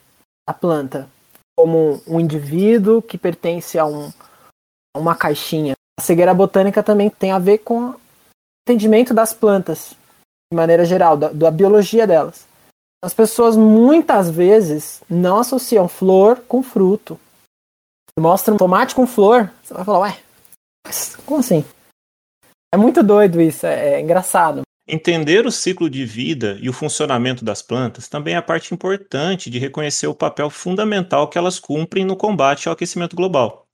da 0.47 0.53
planta, 0.53 1.07
como 1.57 2.01
um 2.07 2.19
indivíduo 2.19 3.01
que 3.01 3.17
pertence 3.17 3.77
a, 3.77 3.85
um, 3.85 4.11
a 4.95 4.99
uma 4.99 5.15
caixinha. 5.15 5.73
A 5.99 6.01
cegueira 6.01 6.33
botânica 6.33 6.81
também 6.81 7.09
tem 7.09 7.31
a 7.31 7.39
ver 7.39 7.59
com 7.59 7.89
o 7.89 7.95
entendimento 8.67 9.13
das 9.13 9.33
plantas, 9.33 9.95
de 10.51 10.55
maneira 10.55 10.85
geral, 10.85 11.15
da, 11.15 11.29
da 11.29 11.51
biologia 11.51 12.07
delas. 12.07 12.47
As 13.03 13.13
pessoas 13.13 13.55
muitas 13.55 14.29
vezes 14.29 15.01
não 15.09 15.37
associam 15.37 15.87
flor 15.87 16.41
com 16.47 16.61
fruto. 16.61 17.19
Mostra 18.19 18.53
um 18.53 18.57
tomate 18.57 18.93
com 18.93 19.07
flor, 19.07 19.49
você 19.63 19.73
vai 19.73 19.85
falar, 19.85 19.99
ué, 19.99 20.19
como 21.25 21.39
assim? 21.39 21.63
É 22.73 22.77
muito 22.77 23.01
doido 23.01 23.39
isso, 23.41 23.65
é, 23.65 23.93
é 23.93 24.01
engraçado. 24.01 24.63
Entender 24.91 25.45
o 25.45 25.51
ciclo 25.51 25.87
de 25.87 26.03
vida 26.03 26.57
e 26.59 26.67
o 26.67 26.73
funcionamento 26.73 27.45
das 27.45 27.61
plantas 27.61 28.07
também 28.07 28.35
é 28.35 28.41
parte 28.41 28.73
importante 28.73 29.47
de 29.47 29.59
reconhecer 29.59 30.07
o 30.07 30.15
papel 30.15 30.49
fundamental 30.49 31.27
que 31.27 31.37
elas 31.37 31.59
cumprem 31.59 32.03
no 32.03 32.15
combate 32.15 32.67
ao 32.67 32.73
aquecimento 32.73 33.15
global. 33.15 33.67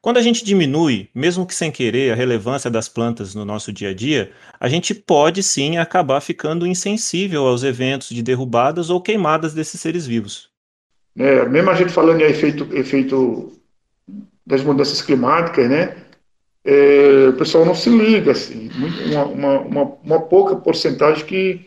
Quando 0.00 0.16
a 0.16 0.22
gente 0.22 0.42
diminui, 0.42 1.10
mesmo 1.14 1.46
que 1.46 1.54
sem 1.54 1.70
querer, 1.70 2.12
a 2.12 2.14
relevância 2.14 2.70
das 2.70 2.88
plantas 2.88 3.34
no 3.34 3.44
nosso 3.44 3.70
dia 3.70 3.90
a 3.90 3.94
dia, 3.94 4.32
a 4.58 4.66
gente 4.66 4.94
pode 4.94 5.42
sim 5.42 5.76
acabar 5.76 6.22
ficando 6.22 6.66
insensível 6.66 7.46
aos 7.46 7.62
eventos 7.62 8.08
de 8.08 8.22
derrubadas 8.22 8.88
ou 8.88 9.02
queimadas 9.02 9.52
desses 9.52 9.78
seres 9.78 10.06
vivos. 10.06 10.48
É, 11.14 11.46
mesmo 11.46 11.68
a 11.68 11.74
gente 11.74 11.92
falando 11.92 12.22
em 12.22 12.24
efeito, 12.24 12.66
efeito 12.74 13.52
das 14.46 14.62
mudanças 14.62 15.02
climáticas, 15.02 15.68
né? 15.68 16.03
É, 16.64 17.28
o 17.28 17.34
pessoal 17.34 17.64
não 17.64 17.74
se 17.74 17.90
liga, 17.90 18.32
assim, 18.32 18.70
uma, 19.06 19.24
uma, 19.24 19.60
uma, 19.60 19.92
uma 20.02 20.20
pouca 20.20 20.56
porcentagem 20.56 21.24
que, 21.26 21.66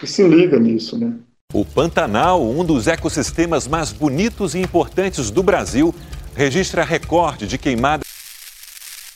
que 0.00 0.06
se 0.06 0.26
liga 0.26 0.58
nisso, 0.58 0.98
né? 0.98 1.14
O 1.52 1.64
Pantanal, 1.64 2.42
um 2.42 2.64
dos 2.64 2.88
ecossistemas 2.88 3.68
mais 3.68 3.92
bonitos 3.92 4.56
e 4.56 4.58
importantes 4.58 5.30
do 5.30 5.40
Brasil, 5.40 5.94
registra 6.34 6.82
recorde 6.82 7.46
de 7.46 7.56
queimadas. 7.56 8.04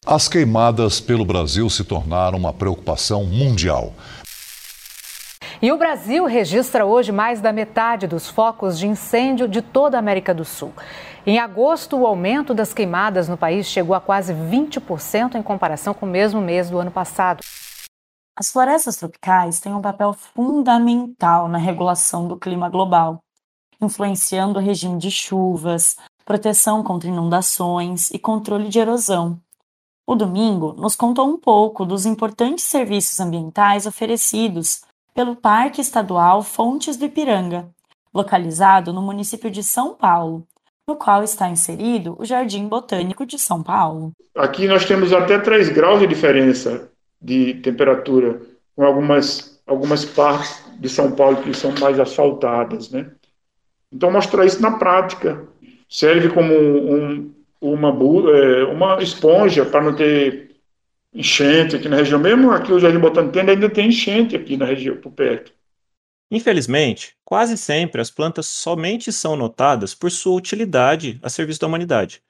As 0.07 0.29
queimadas 0.29 1.01
pelo 1.01 1.25
Brasil 1.25 1.69
se 1.69 1.83
tornaram 1.83 2.39
uma 2.39 2.53
preocupação 2.53 3.25
mundial. 3.25 3.93
E 5.61 5.73
o 5.73 5.77
Brasil 5.77 6.25
registra 6.25 6.87
hoje 6.87 7.11
mais 7.11 7.41
da 7.41 7.53
metade 7.53 8.07
dos 8.07 8.29
focos 8.29 8.79
de 8.79 8.87
incêndio 8.87 9.49
de 9.49 9.61
toda 9.61 9.97
a 9.97 9.99
América 9.99 10.33
do 10.33 10.45
Sul. 10.45 10.73
Em 11.27 11.39
agosto, 11.39 11.97
o 11.97 12.07
aumento 12.07 12.55
das 12.55 12.73
queimadas 12.73 13.29
no 13.29 13.37
país 13.37 13.67
chegou 13.67 13.95
a 13.95 14.01
quase 14.01 14.33
20% 14.33 15.35
em 15.35 15.43
comparação 15.43 15.93
com 15.93 16.07
o 16.07 16.09
mesmo 16.09 16.41
mês 16.41 16.71
do 16.71 16.79
ano 16.79 16.91
passado. 16.91 17.41
As 18.37 18.53
florestas 18.53 18.97
tropicais 18.97 19.61
têm 19.61 19.75
um 19.75 19.83
papel 19.83 20.13
fundamental 20.13 21.49
na 21.49 21.59
regulação 21.59 22.29
do 22.29 22.37
clima 22.37 22.69
global, 22.69 23.19
influenciando 23.81 24.59
o 24.59 24.63
regime 24.63 24.99
de 24.99 25.11
chuvas, 25.11 25.97
proteção 26.25 26.83
contra 26.83 27.09
inundações 27.09 28.11
e 28.11 28.19
controle 28.19 28.69
de 28.69 28.79
erosão. 28.79 29.41
O 30.07 30.15
domingo 30.15 30.73
nos 30.75 30.95
contou 30.95 31.29
um 31.29 31.37
pouco 31.37 31.85
dos 31.85 32.07
importantes 32.07 32.65
serviços 32.65 33.19
ambientais 33.19 33.87
oferecidos 33.87 34.83
pelo 35.13 35.35
Parque 35.35 35.81
Estadual 35.81 36.43
Fontes 36.43 36.97
do 36.97 37.05
Ipiranga, 37.05 37.69
localizado 38.15 38.93
no 38.93 39.03
município 39.03 39.51
de 39.51 39.63
São 39.65 39.95
Paulo, 39.95 40.47
no 40.89 40.97
qual 40.97 41.23
está 41.23 41.51
inserido 41.51 42.17
o 42.19 42.25
Jardim 42.25 42.67
Botânico 42.67 43.27
de 43.27 43.39
São 43.39 43.63
Paulo. 43.63 44.13
Aqui 44.35 44.67
nós 44.67 44.87
temos 44.87 45.13
até 45.13 45.39
3 45.39 45.69
graus 45.69 46.01
de 46.01 46.07
diferença 46.07 46.91
de 47.21 47.55
temperatura, 47.55 48.41
com 48.75 48.85
algumas, 48.85 49.61
algumas 49.67 50.07
partes 50.07 50.65
de 50.81 50.89
São 50.89 51.13
Paulo 51.13 51.43
que 51.43 51.53
são 51.53 51.75
mais 51.79 52.01
asfaltadas, 52.01 52.91
né? 52.91 53.11
Então, 53.93 54.11
mostrar 54.11 54.47
isso 54.47 54.63
na 54.63 54.79
prática. 54.79 55.47
Serve 55.89 56.31
como 56.31 56.55
um, 56.55 57.35
uma, 57.61 57.89
é, 57.91 58.65
uma 58.65 59.03
esponja 59.03 59.65
para 59.67 59.83
não 59.83 59.95
ter 59.95 60.57
enchente 61.13 61.77
aqui 61.77 61.89
na 61.89 61.97
região. 61.97 62.19
Mesmo 62.19 62.51
aqui 62.51 62.73
o 62.73 62.79
Jardim 62.79 62.99
Botânico 62.99 63.39
ainda 63.39 63.69
tem 63.69 63.89
enchente 63.89 64.37
aqui 64.37 64.57
na 64.57 64.65
região, 64.65 64.97
por 64.97 65.13
perto. 65.13 65.53
Infelizmente, 66.31 67.17
quase 67.25 67.57
sempre 67.57 68.01
as 68.01 68.11
plantas 68.11 68.47
somente 68.47 69.11
são 69.13 69.35
notadas 69.35 69.95
por 69.95 70.11
sua 70.11 70.35
utilidade 70.37 71.19
a 71.23 71.31
serviço 71.31 71.61
da 71.61 71.67
humanidade. 71.67 72.23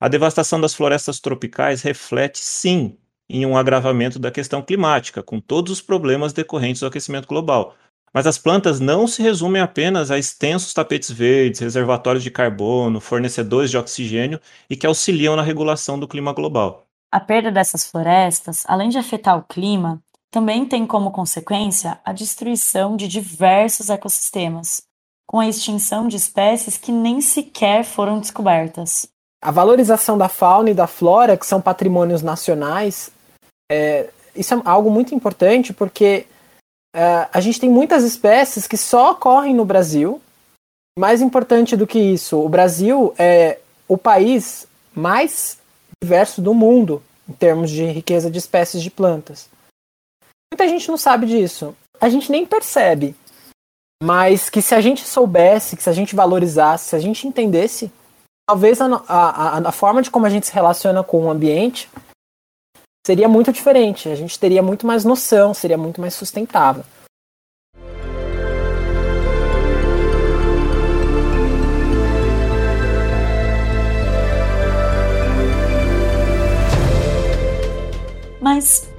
A 0.00 0.08
devastação 0.08 0.60
das 0.60 0.74
florestas 0.74 1.20
tropicais 1.20 1.82
reflete, 1.82 2.38
sim, 2.38 2.98
em 3.28 3.46
um 3.46 3.56
agravamento 3.56 4.18
da 4.18 4.30
questão 4.30 4.62
climática, 4.62 5.22
com 5.22 5.40
todos 5.40 5.72
os 5.72 5.80
problemas 5.80 6.32
decorrentes 6.32 6.80
do 6.80 6.86
aquecimento 6.86 7.28
global. 7.28 7.76
Mas 8.12 8.26
as 8.26 8.36
plantas 8.36 8.80
não 8.80 9.06
se 9.06 9.22
resumem 9.22 9.62
apenas 9.62 10.10
a 10.10 10.18
extensos 10.18 10.74
tapetes 10.74 11.10
verdes, 11.10 11.60
reservatórios 11.60 12.22
de 12.22 12.30
carbono, 12.30 13.00
fornecedores 13.00 13.70
de 13.70 13.78
oxigênio 13.78 14.40
e 14.68 14.76
que 14.76 14.86
auxiliam 14.86 15.36
na 15.36 15.42
regulação 15.42 15.98
do 15.98 16.08
clima 16.08 16.32
global. 16.32 16.86
A 17.10 17.20
perda 17.20 17.50
dessas 17.50 17.88
florestas, 17.88 18.64
além 18.66 18.88
de 18.88 18.98
afetar 18.98 19.38
o 19.38 19.42
clima, 19.42 20.02
também 20.32 20.64
tem 20.64 20.86
como 20.86 21.10
consequência 21.10 22.00
a 22.02 22.10
destruição 22.10 22.96
de 22.96 23.06
diversos 23.06 23.90
ecossistemas, 23.90 24.82
com 25.26 25.38
a 25.38 25.46
extinção 25.46 26.08
de 26.08 26.16
espécies 26.16 26.78
que 26.78 26.90
nem 26.90 27.20
sequer 27.20 27.84
foram 27.84 28.18
descobertas. 28.18 29.06
A 29.42 29.50
valorização 29.50 30.16
da 30.16 30.30
fauna 30.30 30.70
e 30.70 30.74
da 30.74 30.86
flora, 30.86 31.36
que 31.36 31.44
são 31.44 31.60
patrimônios 31.60 32.22
nacionais, 32.22 33.10
é, 33.70 34.08
isso 34.34 34.54
é 34.54 34.62
algo 34.64 34.90
muito 34.90 35.14
importante 35.14 35.74
porque 35.74 36.26
é, 36.96 37.28
a 37.30 37.40
gente 37.40 37.60
tem 37.60 37.68
muitas 37.68 38.02
espécies 38.02 38.66
que 38.66 38.78
só 38.78 39.10
ocorrem 39.10 39.54
no 39.54 39.66
Brasil. 39.66 40.20
Mais 40.98 41.20
importante 41.20 41.76
do 41.76 41.86
que 41.86 41.98
isso, 41.98 42.38
o 42.38 42.48
Brasil 42.48 43.14
é 43.18 43.58
o 43.86 43.98
país 43.98 44.66
mais 44.94 45.58
diverso 46.02 46.40
do 46.40 46.54
mundo 46.54 47.02
em 47.28 47.34
termos 47.34 47.70
de 47.70 47.84
riqueza 47.84 48.30
de 48.30 48.38
espécies 48.38 48.82
de 48.82 48.90
plantas. 48.90 49.51
Muita 50.52 50.68
gente 50.68 50.90
não 50.90 50.98
sabe 50.98 51.24
disso. 51.24 51.74
A 51.98 52.10
gente 52.10 52.30
nem 52.30 52.44
percebe. 52.44 53.16
Mas 54.04 54.50
que 54.50 54.60
se 54.60 54.74
a 54.74 54.82
gente 54.82 55.02
soubesse, 55.02 55.78
que 55.78 55.82
se 55.82 55.88
a 55.88 55.94
gente 55.94 56.14
valorizasse, 56.14 56.90
se 56.90 56.94
a 56.94 56.98
gente 56.98 57.26
entendesse, 57.26 57.90
talvez 58.46 58.78
a, 58.78 58.86
a, 59.08 59.58
a 59.66 59.72
forma 59.72 60.02
de 60.02 60.10
como 60.10 60.26
a 60.26 60.28
gente 60.28 60.46
se 60.46 60.52
relaciona 60.52 61.02
com 61.02 61.24
o 61.24 61.30
ambiente 61.30 61.88
seria 63.06 63.30
muito 63.30 63.50
diferente. 63.50 64.10
A 64.10 64.14
gente 64.14 64.38
teria 64.38 64.62
muito 64.62 64.86
mais 64.86 65.06
noção, 65.06 65.54
seria 65.54 65.78
muito 65.78 66.02
mais 66.02 66.12
sustentável. 66.12 66.84
Mas 78.38 78.91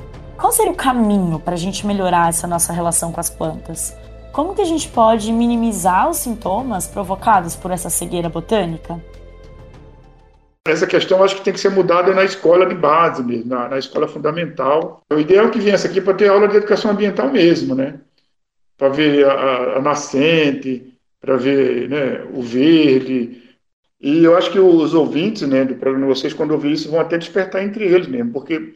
qual 0.43 0.51
seria 0.51 0.73
o 0.73 0.75
caminho 0.75 1.39
para 1.39 1.53
a 1.53 1.57
gente 1.57 1.88
melhorar 1.88 2.27
essa 2.27 2.45
nossa 2.45 2.73
relação 2.73 3.13
com 3.13 3.19
as 3.21 3.29
plantas? 3.29 3.95
Como 4.33 4.53
que 4.53 4.62
a 4.62 4.65
gente 4.65 4.89
pode 4.89 5.31
minimizar 5.31 6.09
os 6.09 6.17
sintomas 6.17 6.85
provocados 6.85 7.55
por 7.55 7.71
essa 7.71 7.89
cegueira 7.89 8.27
botânica? 8.27 9.01
Essa 10.67 10.85
questão 10.85 11.23
acho 11.23 11.38
que 11.38 11.43
tem 11.43 11.53
que 11.53 11.62
ser 11.62 11.69
mudada 11.69 12.13
na 12.13 12.25
escola 12.25 12.65
de 12.65 12.75
base 12.75 13.23
mesmo, 13.23 13.51
na, 13.51 13.69
na 13.69 13.79
escola 13.79 14.05
fundamental. 14.05 15.01
O 15.09 15.17
ideal 15.17 15.45
é 15.45 15.50
que 15.50 15.59
viesse 15.59 15.88
aqui 15.88 16.01
para 16.01 16.13
ter 16.13 16.27
aula 16.27 16.50
de 16.50 16.57
educação 16.57 16.91
ambiental 16.91 17.31
mesmo, 17.31 17.73
né? 17.73 18.01
Para 18.77 18.89
ver 18.89 19.25
a, 19.25 19.77
a, 19.77 19.81
nascente, 19.81 20.93
para 21.21 21.38
ver 21.38 21.88
né, 21.88 22.27
o 22.33 22.41
verde, 22.41 23.41
E 23.97 24.25
eu 24.25 24.38
acho 24.38 24.51
que 24.51 24.59
os 24.59 24.93
ouvintes 24.93 25.43
né, 25.43 25.63
do 25.63 25.75
programa 25.75 26.05
de 26.05 26.19
vocês, 26.19 26.33
quando 26.33 26.51
ouvir 26.51 26.73
isso, 26.73 26.91
vão 26.91 27.00
até 27.00 27.17
despertar 27.17 27.63
entre 27.63 27.85
eles 27.85 28.09
mesmo, 28.09 28.33
porque 28.33 28.73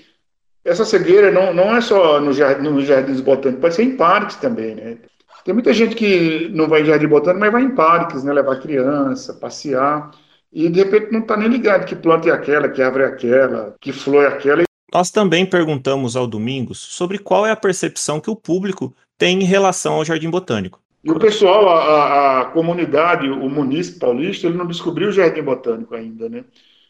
essa 0.67 0.83
cegueira 0.83 1.31
não, 1.31 1.53
não 1.53 1.75
é 1.75 1.79
só 1.79 2.19
no 2.19 2.33
jardim, 2.33 2.69
nos 2.69 2.85
jardins 2.85 3.21
botânicos, 3.21 3.61
pode 3.61 3.75
ser 3.75 3.83
em 3.83 3.95
parques 3.95 4.35
também, 4.35 4.75
né? 4.75 4.97
Tem 5.45 5.53
muita 5.53 5.73
gente 5.73 5.95
que 5.95 6.49
não 6.53 6.67
vai 6.67 6.81
em 6.81 6.85
jardim 6.85 7.07
botânico, 7.07 7.39
mas 7.39 7.51
vai 7.51 7.63
em 7.63 7.73
parques, 7.73 8.21
né? 8.23 8.33
Levar 8.33 8.59
criança, 8.59 9.33
passear, 9.33 10.11
e 10.51 10.67
de 10.67 10.83
repente 10.83 11.11
não 11.11 11.21
está 11.21 11.37
nem 11.37 11.47
ligado 11.47 11.85
que 11.85 11.95
planta 11.95 12.29
é 12.29 12.33
aquela, 12.33 12.67
que 12.67 12.81
árvore 12.81 13.05
é 13.05 13.07
aquela, 13.07 13.75
que 13.79 13.93
flor 13.93 14.25
é 14.25 14.27
aquela. 14.27 14.63
Nós 14.93 15.09
também 15.09 15.45
perguntamos 15.45 16.17
ao 16.17 16.27
Domingos 16.27 16.79
sobre 16.79 17.17
qual 17.17 17.45
é 17.45 17.51
a 17.51 17.55
percepção 17.55 18.19
que 18.19 18.29
o 18.29 18.35
público 18.35 18.93
tem 19.17 19.41
em 19.41 19.45
relação 19.45 19.95
ao 19.95 20.05
Jardim 20.05 20.29
Botânico. 20.29 20.81
E 21.03 21.11
o 21.11 21.19
pessoal, 21.19 21.69
a, 21.69 21.79
a, 21.79 22.41
a 22.41 22.45
comunidade, 22.45 23.29
o 23.29 23.49
município 23.49 23.99
paulista, 23.99 24.47
ele 24.47 24.57
não 24.57 24.67
descobriu 24.67 25.09
o 25.09 25.11
Jardim 25.13 25.43
Botânico 25.43 25.95
ainda, 25.95 26.27
né? 26.27 26.43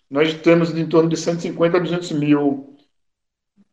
Nós 0.09 0.33
temos 0.33 0.75
em 0.75 0.87
torno 0.87 1.09
de 1.09 1.17
150 1.17 1.77
a 1.77 1.79
200 1.79 2.11
mil 2.13 2.76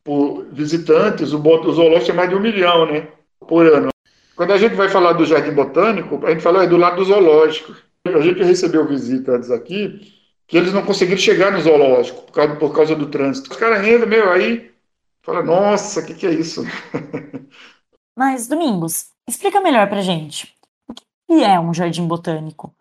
por 0.05 0.45
visitantes, 0.53 1.33
o, 1.33 1.39
o 1.39 1.73
zoológico 1.73 2.11
é 2.11 2.15
mais 2.15 2.29
de 2.29 2.37
um 2.37 2.41
milhão, 2.41 2.87
né? 2.87 3.09
Por 3.41 3.67
ano. 3.67 3.89
Quando 4.37 4.53
a 4.53 4.59
gente 4.59 4.75
vai 4.75 4.89
falar 4.89 5.15
do 5.15 5.25
Jardim 5.25 5.53
Botânico, 5.53 6.25
a 6.27 6.31
gente 6.31 6.43
fala 6.43 6.65
é 6.65 6.67
do 6.67 6.77
lado 6.77 6.97
do 6.97 7.05
zoológico. 7.05 7.75
A 8.05 8.21
gente 8.21 8.43
recebeu 8.43 8.87
visitantes 8.87 9.51
aqui 9.51 10.13
que 10.47 10.59
eles 10.59 10.75
não 10.75 10.85
conseguiram 10.85 11.21
chegar 11.21 11.51
no 11.51 11.61
zoológico 11.61 12.23
por 12.23 12.33
causa, 12.33 12.57
por 12.57 12.75
causa 12.75 12.95
do 12.95 13.07
trânsito. 13.07 13.51
Os 13.51 13.57
caras 13.57 13.87
entram, 13.87 14.07
meu, 14.07 14.31
aí 14.31 14.71
fala, 15.23 15.43
nossa, 15.43 16.01
o 16.01 16.07
que, 16.07 16.15
que 16.15 16.27
é 16.27 16.31
isso? 16.31 16.63
Mas, 18.15 18.47
Domingos, 18.47 19.07
explica 19.27 19.61
melhor 19.61 19.89
pra 19.89 20.03
gente. 20.03 20.55
O 20.87 20.95
que 20.95 21.43
é 21.43 21.59
um 21.59 21.73
jardim 21.73 22.07
botânico? 22.07 22.75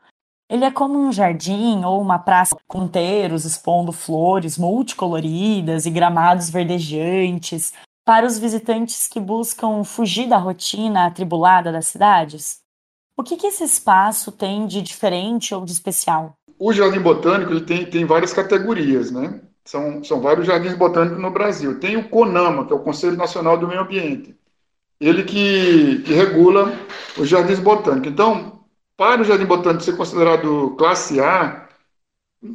Ele 0.50 0.65
é 0.65 0.71
como 0.71 1.00
um 1.00 1.12
jardim 1.12 1.83
ou 1.83 2.01
uma 2.01 2.19
praça 2.19 2.55
com 2.67 2.83
inteiros 2.83 3.45
expondo 3.45 3.91
flores 3.91 4.57
multicoloridas 4.57 5.85
e 5.85 5.89
gramados 5.89 6.50
verdejantes 6.50 7.73
para 8.05 8.25
os 8.25 8.38
visitantes 8.38 9.07
que 9.07 9.19
buscam 9.19 9.83
fugir 9.83 10.27
da 10.27 10.38
rotina 10.38 11.05
atribulada 11.05 11.71
das 11.71 11.88
cidades? 11.88 12.62
O 13.15 13.23
que, 13.23 13.38
que 13.38 13.47
esse 13.47 13.63
espaço 13.63 14.31
tem 14.31 14.67
de 14.67 14.81
diferente 14.81 15.53
ou 15.53 15.63
de 15.63 15.71
especial? 15.71 16.35
O 16.59 16.73
Jardim 16.73 17.00
Botânico 17.00 17.62
tem, 17.62 17.85
tem 17.85 18.05
várias 18.05 18.33
categorias, 18.33 19.12
né? 19.12 19.41
São, 19.65 20.03
são 20.03 20.21
vários 20.21 20.45
jardins 20.45 20.75
botânicos 20.75 21.21
no 21.21 21.31
Brasil. 21.31 21.79
Tem 21.79 21.95
o 21.95 22.09
CONAMA, 22.09 22.65
que 22.65 22.73
é 22.73 22.75
o 22.75 22.83
Conselho 22.83 23.15
Nacional 23.15 23.57
do 23.57 23.67
Meio 23.67 23.81
Ambiente. 23.81 24.35
Ele 25.00 25.23
que, 25.23 26.01
que 26.05 26.13
regula 26.13 26.73
os 27.17 27.29
jardins 27.29 27.59
botânicos. 27.59 28.12
Então, 28.12 28.62
para 29.03 29.22
o 29.22 29.25
Jardim 29.25 29.45
Botânico 29.45 29.83
ser 29.83 29.98
considerado 29.98 30.75
classe 30.77 31.19
A, 31.19 31.67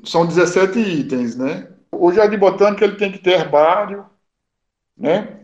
são 0.02 0.24
17 0.24 0.78
itens, 0.78 1.36
né? 1.36 1.68
O 1.92 2.10
Jardim 2.10 2.38
Botânico 2.38 2.82
ele 2.82 2.96
tem 2.96 3.12
que 3.12 3.18
ter 3.18 3.32
herbário, 3.32 4.06
né? 4.96 5.40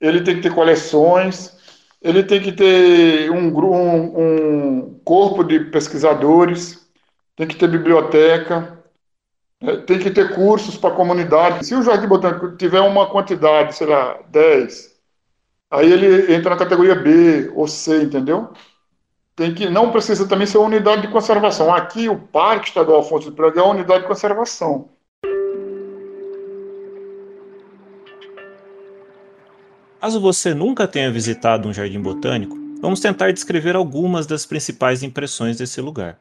Ele 0.00 0.20
tem 0.22 0.34
que 0.34 0.42
ter 0.42 0.52
coleções, 0.52 1.56
ele 2.02 2.24
tem 2.24 2.42
que 2.42 2.50
ter 2.50 3.30
um, 3.30 3.56
um, 3.56 4.80
um 4.80 5.00
corpo 5.04 5.44
de 5.44 5.60
pesquisadores, 5.60 6.88
tem 7.36 7.46
que 7.46 7.54
ter 7.54 7.68
biblioteca, 7.68 8.82
né? 9.62 9.76
tem 9.76 10.00
que 10.00 10.10
ter 10.10 10.34
cursos 10.34 10.76
para 10.76 10.90
a 10.92 10.96
comunidade. 10.96 11.66
Se 11.66 11.74
o 11.76 11.82
Jardim 11.84 12.08
Botânico 12.08 12.56
tiver 12.56 12.80
uma 12.80 13.08
quantidade, 13.08 13.76
sei 13.76 13.86
lá, 13.86 14.20
10, 14.28 14.98
aí 15.70 15.92
ele 15.92 16.34
entra 16.34 16.50
na 16.50 16.56
categoria 16.58 16.96
B 16.96 17.48
ou 17.54 17.68
C, 17.68 18.02
entendeu? 18.02 18.52
Tem 19.38 19.54
que, 19.54 19.70
não 19.70 19.92
precisa 19.92 20.26
também 20.26 20.48
ser 20.48 20.58
uma 20.58 20.66
unidade 20.66 21.02
de 21.02 21.08
conservação. 21.12 21.72
Aqui, 21.72 22.08
o 22.08 22.18
Parque 22.18 22.66
Estadual 22.66 23.02
Afonso 23.02 23.30
de 23.30 23.36
Pradel 23.36 23.62
é 23.62 23.66
uma 23.66 23.74
unidade 23.76 24.00
de 24.00 24.08
conservação. 24.08 24.88
Caso 30.00 30.20
você 30.20 30.52
nunca 30.52 30.88
tenha 30.88 31.08
visitado 31.12 31.68
um 31.68 31.72
jardim 31.72 32.00
botânico, 32.00 32.58
vamos 32.80 32.98
tentar 32.98 33.30
descrever 33.30 33.76
algumas 33.76 34.26
das 34.26 34.44
principais 34.44 35.04
impressões 35.04 35.56
desse 35.56 35.80
lugar. 35.80 36.18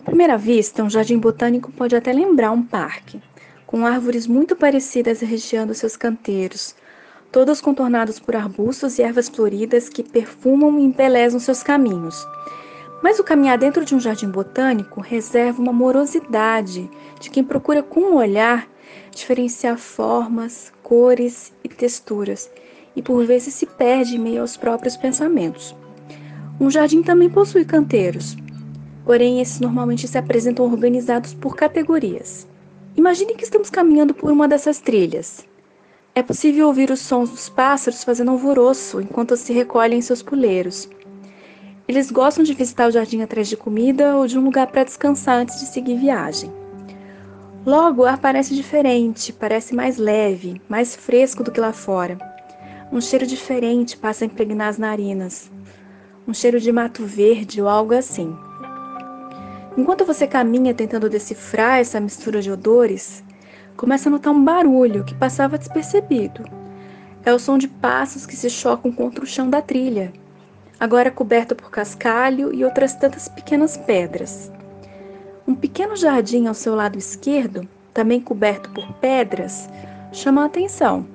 À 0.00 0.04
primeira 0.04 0.38
vista, 0.38 0.82
um 0.82 0.88
jardim 0.88 1.18
botânico 1.18 1.70
pode 1.72 1.94
até 1.94 2.10
lembrar 2.10 2.52
um 2.52 2.62
parque, 2.62 3.20
com 3.66 3.84
árvores 3.84 4.26
muito 4.26 4.56
parecidas 4.56 5.20
recheando 5.20 5.74
seus 5.74 5.94
canteiros, 5.94 6.74
todas 7.36 7.60
contornadas 7.60 8.18
por 8.18 8.34
arbustos 8.34 8.98
e 8.98 9.02
ervas 9.02 9.28
floridas 9.28 9.90
que 9.90 10.02
perfumam 10.02 10.78
e 10.78 10.84
embelezam 10.84 11.38
seus 11.38 11.62
caminhos. 11.62 12.26
Mas 13.02 13.18
o 13.18 13.22
caminhar 13.22 13.58
dentro 13.58 13.84
de 13.84 13.94
um 13.94 14.00
jardim 14.00 14.30
botânico 14.30 15.02
reserva 15.02 15.60
uma 15.60 15.70
morosidade 15.70 16.88
de 17.20 17.28
quem 17.28 17.44
procura 17.44 17.82
com 17.82 18.00
o 18.00 18.14
olhar 18.14 18.66
diferenciar 19.10 19.76
formas, 19.76 20.72
cores 20.82 21.52
e 21.62 21.68
texturas 21.68 22.50
e 22.96 23.02
por 23.02 23.22
vezes 23.26 23.52
se 23.52 23.66
perde 23.66 24.16
em 24.16 24.18
meio 24.18 24.40
aos 24.40 24.56
próprios 24.56 24.96
pensamentos. 24.96 25.76
Um 26.58 26.70
jardim 26.70 27.02
também 27.02 27.28
possui 27.28 27.66
canteiros, 27.66 28.34
porém 29.04 29.42
esses 29.42 29.60
normalmente 29.60 30.08
se 30.08 30.16
apresentam 30.16 30.64
organizados 30.64 31.34
por 31.34 31.54
categorias. 31.54 32.48
Imagine 32.96 33.34
que 33.34 33.44
estamos 33.44 33.68
caminhando 33.68 34.14
por 34.14 34.32
uma 34.32 34.48
dessas 34.48 34.80
trilhas. 34.80 35.44
É 36.16 36.22
possível 36.22 36.66
ouvir 36.66 36.90
os 36.90 37.00
sons 37.00 37.28
dos 37.28 37.50
pássaros 37.50 38.02
fazendo 38.02 38.30
alvoroço 38.30 39.02
enquanto 39.02 39.36
se 39.36 39.52
recolhem 39.52 39.98
em 39.98 40.00
seus 40.00 40.22
puleiros. 40.22 40.88
Eles 41.86 42.10
gostam 42.10 42.42
de 42.42 42.54
visitar 42.54 42.88
o 42.88 42.90
jardim 42.90 43.20
atrás 43.20 43.46
de 43.50 43.54
comida 43.54 44.16
ou 44.16 44.26
de 44.26 44.38
um 44.38 44.42
lugar 44.42 44.66
para 44.68 44.82
descansar 44.82 45.40
antes 45.40 45.60
de 45.60 45.66
seguir 45.66 45.98
viagem. 45.98 46.50
Logo, 47.66 48.00
o 48.00 48.06
ar 48.06 48.16
parece 48.16 48.54
diferente, 48.54 49.30
parece 49.30 49.74
mais 49.74 49.98
leve, 49.98 50.58
mais 50.70 50.96
fresco 50.96 51.44
do 51.44 51.50
que 51.50 51.60
lá 51.60 51.74
fora. 51.74 52.16
Um 52.90 52.98
cheiro 52.98 53.26
diferente 53.26 53.94
passa 53.98 54.24
a 54.24 54.26
impregnar 54.26 54.68
as 54.68 54.78
narinas. 54.78 55.50
Um 56.26 56.32
cheiro 56.32 56.58
de 56.58 56.72
mato 56.72 57.04
verde 57.04 57.60
ou 57.60 57.68
algo 57.68 57.92
assim. 57.92 58.34
Enquanto 59.76 60.06
você 60.06 60.26
caminha 60.26 60.72
tentando 60.72 61.10
decifrar 61.10 61.78
essa 61.78 62.00
mistura 62.00 62.40
de 62.40 62.50
odores, 62.50 63.22
começa 63.76 64.08
a 64.08 64.12
notar 64.12 64.32
um 64.32 64.42
barulho 64.42 65.04
que 65.04 65.14
passava 65.14 65.58
despercebido. 65.58 66.44
É 67.24 67.32
o 67.32 67.38
som 67.38 67.58
de 67.58 67.68
passos 67.68 68.24
que 68.24 68.36
se 68.36 68.48
chocam 68.48 68.90
contra 68.90 69.22
o 69.22 69.26
chão 69.26 69.50
da 69.50 69.60
trilha, 69.60 70.12
agora 70.78 71.10
coberto 71.10 71.54
por 71.54 71.70
cascalho 71.70 72.54
e 72.54 72.64
outras 72.64 72.94
tantas 72.94 73.28
pequenas 73.28 73.76
pedras. 73.76 74.50
Um 75.46 75.54
pequeno 75.54 75.94
jardim 75.96 76.46
ao 76.46 76.54
seu 76.54 76.74
lado 76.74 76.98
esquerdo, 76.98 77.68
também 77.92 78.20
coberto 78.20 78.70
por 78.70 78.92
pedras, 78.94 79.68
chama 80.12 80.42
a 80.42 80.46
atenção. 80.46 81.06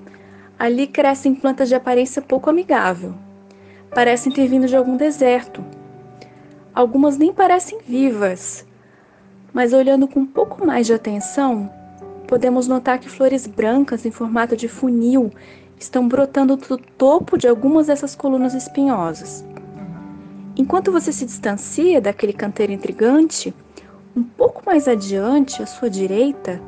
Ali 0.58 0.86
crescem 0.86 1.34
plantas 1.34 1.70
de 1.70 1.76
aparência 1.76 2.22
pouco 2.22 2.50
amigável. 2.50 3.14
Parecem 3.94 4.32
ter 4.32 4.48
vindo 4.48 4.68
de 4.68 4.76
algum 4.76 4.96
deserto. 4.96 5.64
Algumas 6.74 7.18
nem 7.18 7.34
parecem 7.34 7.80
vivas, 7.86 8.66
mas 9.54 9.74
olhando 9.74 10.08
com 10.08 10.22
um 10.22 10.26
pouco 10.26 10.66
mais 10.66 10.88
de 10.88 10.94
atenção, 10.94 11.70
podemos 12.32 12.66
notar 12.66 12.98
que 12.98 13.10
flores 13.10 13.46
brancas 13.46 14.06
em 14.06 14.10
formato 14.10 14.56
de 14.56 14.70
funil 14.70 15.34
estão 15.78 16.08
brotando 16.08 16.56
do 16.56 16.78
topo 16.78 17.38
de 17.38 17.46
algumas 17.46 17.88
dessas 17.88 18.16
colunas 18.16 18.54
espinhosas. 18.54 19.44
Enquanto 20.56 20.94
você 20.94 21.12
se 21.12 21.26
distancia 21.26 22.00
daquele 22.00 22.32
canteiro 22.32 22.72
intrigante, 22.72 23.54
um 24.16 24.24
pouco 24.24 24.64
mais 24.66 24.88
adiante, 24.88 25.62
à 25.62 25.66
sua 25.66 25.90
direita, 25.90 26.62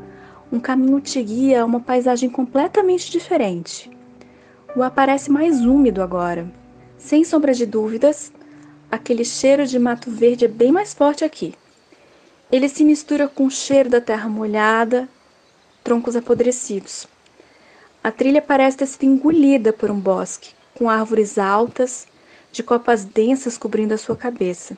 um 0.52 0.60
caminho 0.60 1.00
te 1.00 1.24
guia 1.24 1.62
a 1.62 1.66
uma 1.66 1.80
paisagem 1.80 2.30
completamente 2.30 3.10
diferente. 3.10 3.90
O 4.76 4.84
ar 4.84 4.92
parece 4.92 5.32
mais 5.32 5.62
úmido 5.62 6.02
agora. 6.02 6.46
Sem 6.98 7.24
sombra 7.24 7.54
de 7.54 7.66
dúvidas, 7.66 8.34
aquele 8.92 9.24
cheiro 9.24 9.66
de 9.66 9.80
mato 9.80 10.12
verde 10.12 10.44
é 10.44 10.50
bem 10.50 10.74
mais 10.74 10.94
forte 10.94 11.24
aqui. 11.24 11.56
Ele 12.52 12.68
se 12.68 12.84
mistura 12.84 13.30
com 13.30 13.46
o 13.46 13.50
cheiro 13.50 13.90
da 13.90 14.02
terra 14.02 14.28
molhada, 14.28 15.08
troncos 15.84 16.16
apodrecidos. 16.16 17.08
A 18.04 18.12
trilha 18.12 18.42
parece 18.42 18.78
ter 18.78 18.88
sido 18.88 19.06
engolida 19.06 19.72
por 19.74 19.92
um 19.92 20.00
bosque, 20.00 20.52
com 20.76 20.90
árvores 20.90 21.38
altas, 21.38 22.08
de 22.52 22.62
copas 22.64 23.04
densas 23.04 23.58
cobrindo 23.58 23.94
a 23.94 23.98
sua 23.98 24.16
cabeça. 24.16 24.78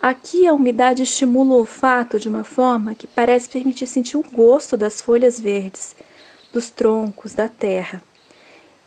Aqui 0.00 0.46
a 0.46 0.52
umidade 0.52 1.02
estimula 1.02 1.54
o 1.54 1.58
olfato 1.58 2.18
de 2.18 2.28
uma 2.28 2.44
forma 2.44 2.94
que 2.94 3.06
parece 3.06 3.48
permitir 3.48 3.86
sentir 3.86 4.16
o 4.16 4.22
gosto 4.22 4.76
das 4.76 5.00
folhas 5.00 5.40
verdes, 5.40 5.96
dos 6.52 6.68
troncos, 6.68 7.32
da 7.32 7.48
terra. 7.48 8.02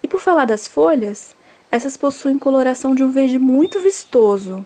E 0.04 0.08
por 0.08 0.20
falar 0.20 0.46
das 0.46 0.68
folhas, 0.68 1.36
essas 1.72 1.98
possuem 1.98 2.38
coloração 2.38 2.94
de 2.94 3.04
um 3.04 3.12
verde 3.12 3.40
muito 3.40 3.80
vistoso. 3.80 4.66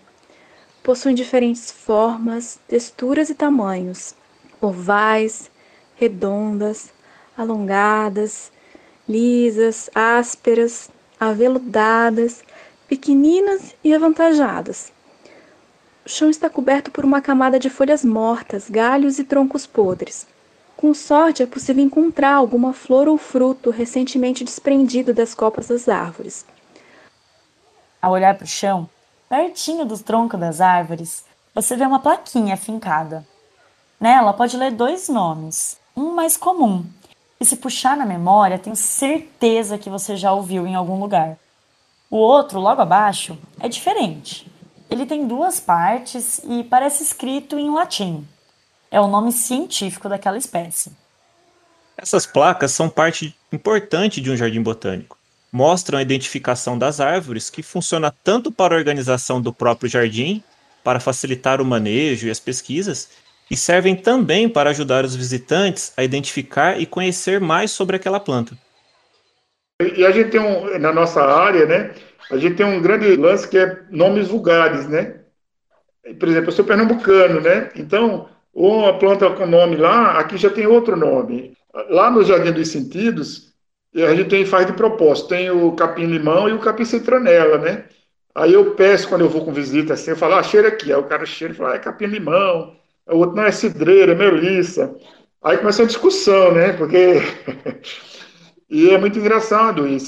Possuem 0.82 1.14
diferentes 1.14 1.70
formas, 1.70 2.58
texturas 2.68 3.30
e 3.30 3.34
tamanhos: 3.34 4.14
ovais, 4.60 5.50
redondas, 5.96 6.92
alongadas, 7.36 8.50
lisas, 9.08 9.90
ásperas, 9.94 10.90
aveludadas, 11.18 12.42
pequeninas 12.88 13.74
e 13.82 13.94
avantajadas. 13.94 14.92
o 16.04 16.08
chão 16.08 16.28
está 16.28 16.50
coberto 16.50 16.90
por 16.90 17.04
uma 17.04 17.20
camada 17.20 17.58
de 17.58 17.70
folhas 17.70 18.04
mortas, 18.04 18.68
galhos 18.68 19.18
e 19.18 19.24
troncos 19.24 19.66
podres. 19.66 20.26
Com 20.76 20.92
sorte, 20.92 21.42
é 21.42 21.46
possível 21.46 21.84
encontrar 21.84 22.34
alguma 22.34 22.72
flor 22.72 23.06
ou 23.06 23.16
fruto 23.16 23.70
recentemente 23.70 24.42
desprendido 24.42 25.14
das 25.14 25.32
copas 25.32 25.68
das 25.68 25.88
árvores. 25.88 26.44
Ao 28.00 28.10
olhar 28.10 28.34
para 28.34 28.44
o 28.44 28.48
chão, 28.48 28.90
pertinho 29.28 29.84
dos 29.84 30.02
troncos 30.02 30.40
das 30.40 30.60
árvores, 30.60 31.24
você 31.54 31.76
vê 31.76 31.86
uma 31.86 32.00
plaquinha 32.00 32.56
fincada. 32.56 33.24
Nela 34.00 34.32
pode 34.32 34.56
ler 34.56 34.72
dois 34.72 35.08
nomes, 35.08 35.78
um 35.96 36.14
mais 36.14 36.36
comum, 36.36 36.84
e 37.42 37.44
se 37.44 37.56
puxar 37.56 37.96
na 37.96 38.06
memória, 38.06 38.58
tenho 38.58 38.76
certeza 38.76 39.76
que 39.76 39.90
você 39.90 40.16
já 40.16 40.32
ouviu 40.32 40.64
em 40.64 40.76
algum 40.76 41.00
lugar. 41.00 41.36
O 42.08 42.16
outro, 42.16 42.60
logo 42.60 42.80
abaixo, 42.80 43.36
é 43.58 43.68
diferente. 43.68 44.46
Ele 44.88 45.04
tem 45.04 45.26
duas 45.26 45.58
partes 45.58 46.40
e 46.44 46.62
parece 46.62 47.02
escrito 47.02 47.58
em 47.58 47.70
latim. 47.70 48.24
É 48.92 49.00
o 49.00 49.08
nome 49.08 49.32
científico 49.32 50.08
daquela 50.08 50.38
espécie. 50.38 50.92
Essas 51.96 52.26
placas 52.26 52.70
são 52.70 52.88
parte 52.88 53.34
importante 53.52 54.20
de 54.20 54.30
um 54.30 54.36
jardim 54.36 54.62
botânico. 54.62 55.18
Mostram 55.50 55.98
a 55.98 56.02
identificação 56.02 56.78
das 56.78 57.00
árvores, 57.00 57.50
que 57.50 57.62
funciona 57.62 58.14
tanto 58.22 58.52
para 58.52 58.74
a 58.74 58.78
organização 58.78 59.40
do 59.40 59.52
próprio 59.52 59.90
jardim, 59.90 60.44
para 60.84 61.00
facilitar 61.00 61.60
o 61.60 61.64
manejo 61.64 62.28
e 62.28 62.30
as 62.30 62.38
pesquisas, 62.38 63.08
e 63.52 63.56
servem 63.56 63.94
também 63.94 64.48
para 64.48 64.70
ajudar 64.70 65.04
os 65.04 65.14
visitantes 65.14 65.92
a 65.94 66.02
identificar 66.02 66.80
e 66.80 66.86
conhecer 66.86 67.38
mais 67.38 67.70
sobre 67.70 67.96
aquela 67.96 68.18
planta. 68.18 68.56
E 69.94 70.06
a 70.06 70.10
gente 70.10 70.30
tem 70.30 70.40
um, 70.40 70.78
na 70.78 70.90
nossa 70.90 71.22
área, 71.22 71.66
né, 71.66 71.92
a 72.30 72.38
gente 72.38 72.54
tem 72.54 72.64
um 72.64 72.80
grande 72.80 73.14
lance 73.14 73.46
que 73.46 73.58
é 73.58 73.82
nomes 73.90 74.28
vulgares, 74.28 74.88
né? 74.88 75.20
Por 76.18 76.30
exemplo, 76.30 76.48
eu 76.48 76.52
sou 76.52 76.64
pernambucano, 76.64 77.42
né? 77.42 77.70
Então, 77.76 78.26
uma 78.54 78.98
planta 78.98 79.28
com 79.28 79.44
nome 79.44 79.76
lá, 79.76 80.18
aqui 80.18 80.38
já 80.38 80.48
tem 80.48 80.66
outro 80.66 80.96
nome. 80.96 81.54
Lá 81.90 82.10
no 82.10 82.24
Jardim 82.24 82.52
dos 82.52 82.68
Sentidos, 82.68 83.52
a 83.94 84.14
gente 84.14 84.30
tem, 84.30 84.46
faz 84.46 84.66
de 84.66 84.72
propósito, 84.72 85.28
tem 85.28 85.50
o 85.50 85.72
capim-limão 85.72 86.48
e 86.48 86.52
o 86.54 86.58
capim-citronela, 86.58 87.58
né? 87.58 87.84
Aí 88.34 88.54
eu 88.54 88.74
peço, 88.74 89.10
quando 89.10 89.20
eu 89.20 89.28
vou 89.28 89.44
com 89.44 89.52
visita, 89.52 89.92
assim, 89.92 90.12
eu 90.12 90.16
falo, 90.16 90.36
ah, 90.36 90.42
cheira 90.42 90.68
aqui. 90.68 90.90
Aí 90.90 90.98
o 90.98 91.04
cara 91.04 91.26
cheira 91.26 91.52
e 91.52 91.56
fala, 91.56 91.72
ah, 91.72 91.76
é 91.76 91.78
capim-limão. 91.78 92.80
O 93.08 93.18
outro, 93.18 93.36
não, 93.36 93.44
é 93.44 93.52
cidreira, 93.52 94.12
é 94.12 94.14
melissa. 94.14 94.94
Aí 95.42 95.58
começa 95.58 95.82
a 95.82 95.86
discussão, 95.86 96.52
né? 96.52 96.72
Porque... 96.72 97.20
e 98.70 98.90
é 98.90 98.98
muito 98.98 99.18
engraçado 99.18 99.86
isso. 99.86 100.06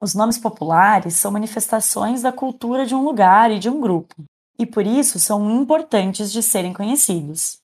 Os 0.00 0.14
nomes 0.14 0.38
populares 0.38 1.14
são 1.14 1.32
manifestações 1.32 2.22
da 2.22 2.30
cultura 2.30 2.84
de 2.84 2.94
um 2.94 3.02
lugar 3.02 3.50
e 3.50 3.58
de 3.58 3.70
um 3.70 3.80
grupo, 3.80 4.14
e 4.58 4.66
por 4.66 4.86
isso 4.86 5.18
são 5.18 5.50
importantes 5.62 6.30
de 6.30 6.42
serem 6.42 6.72
conhecidos. 6.72 7.58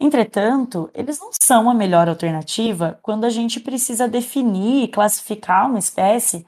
Entretanto, 0.00 0.90
eles 0.94 1.20
não 1.20 1.30
são 1.40 1.70
a 1.70 1.74
melhor 1.74 2.08
alternativa 2.08 2.98
quando 3.02 3.24
a 3.24 3.30
gente 3.30 3.60
precisa 3.60 4.08
definir 4.08 4.84
e 4.84 4.88
classificar 4.88 5.68
uma 5.68 5.78
espécie 5.78 6.46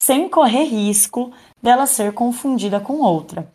sem 0.00 0.28
correr 0.28 0.64
risco 0.64 1.32
dela 1.62 1.86
ser 1.86 2.12
confundida 2.12 2.80
com 2.80 2.94
outra. 3.00 3.52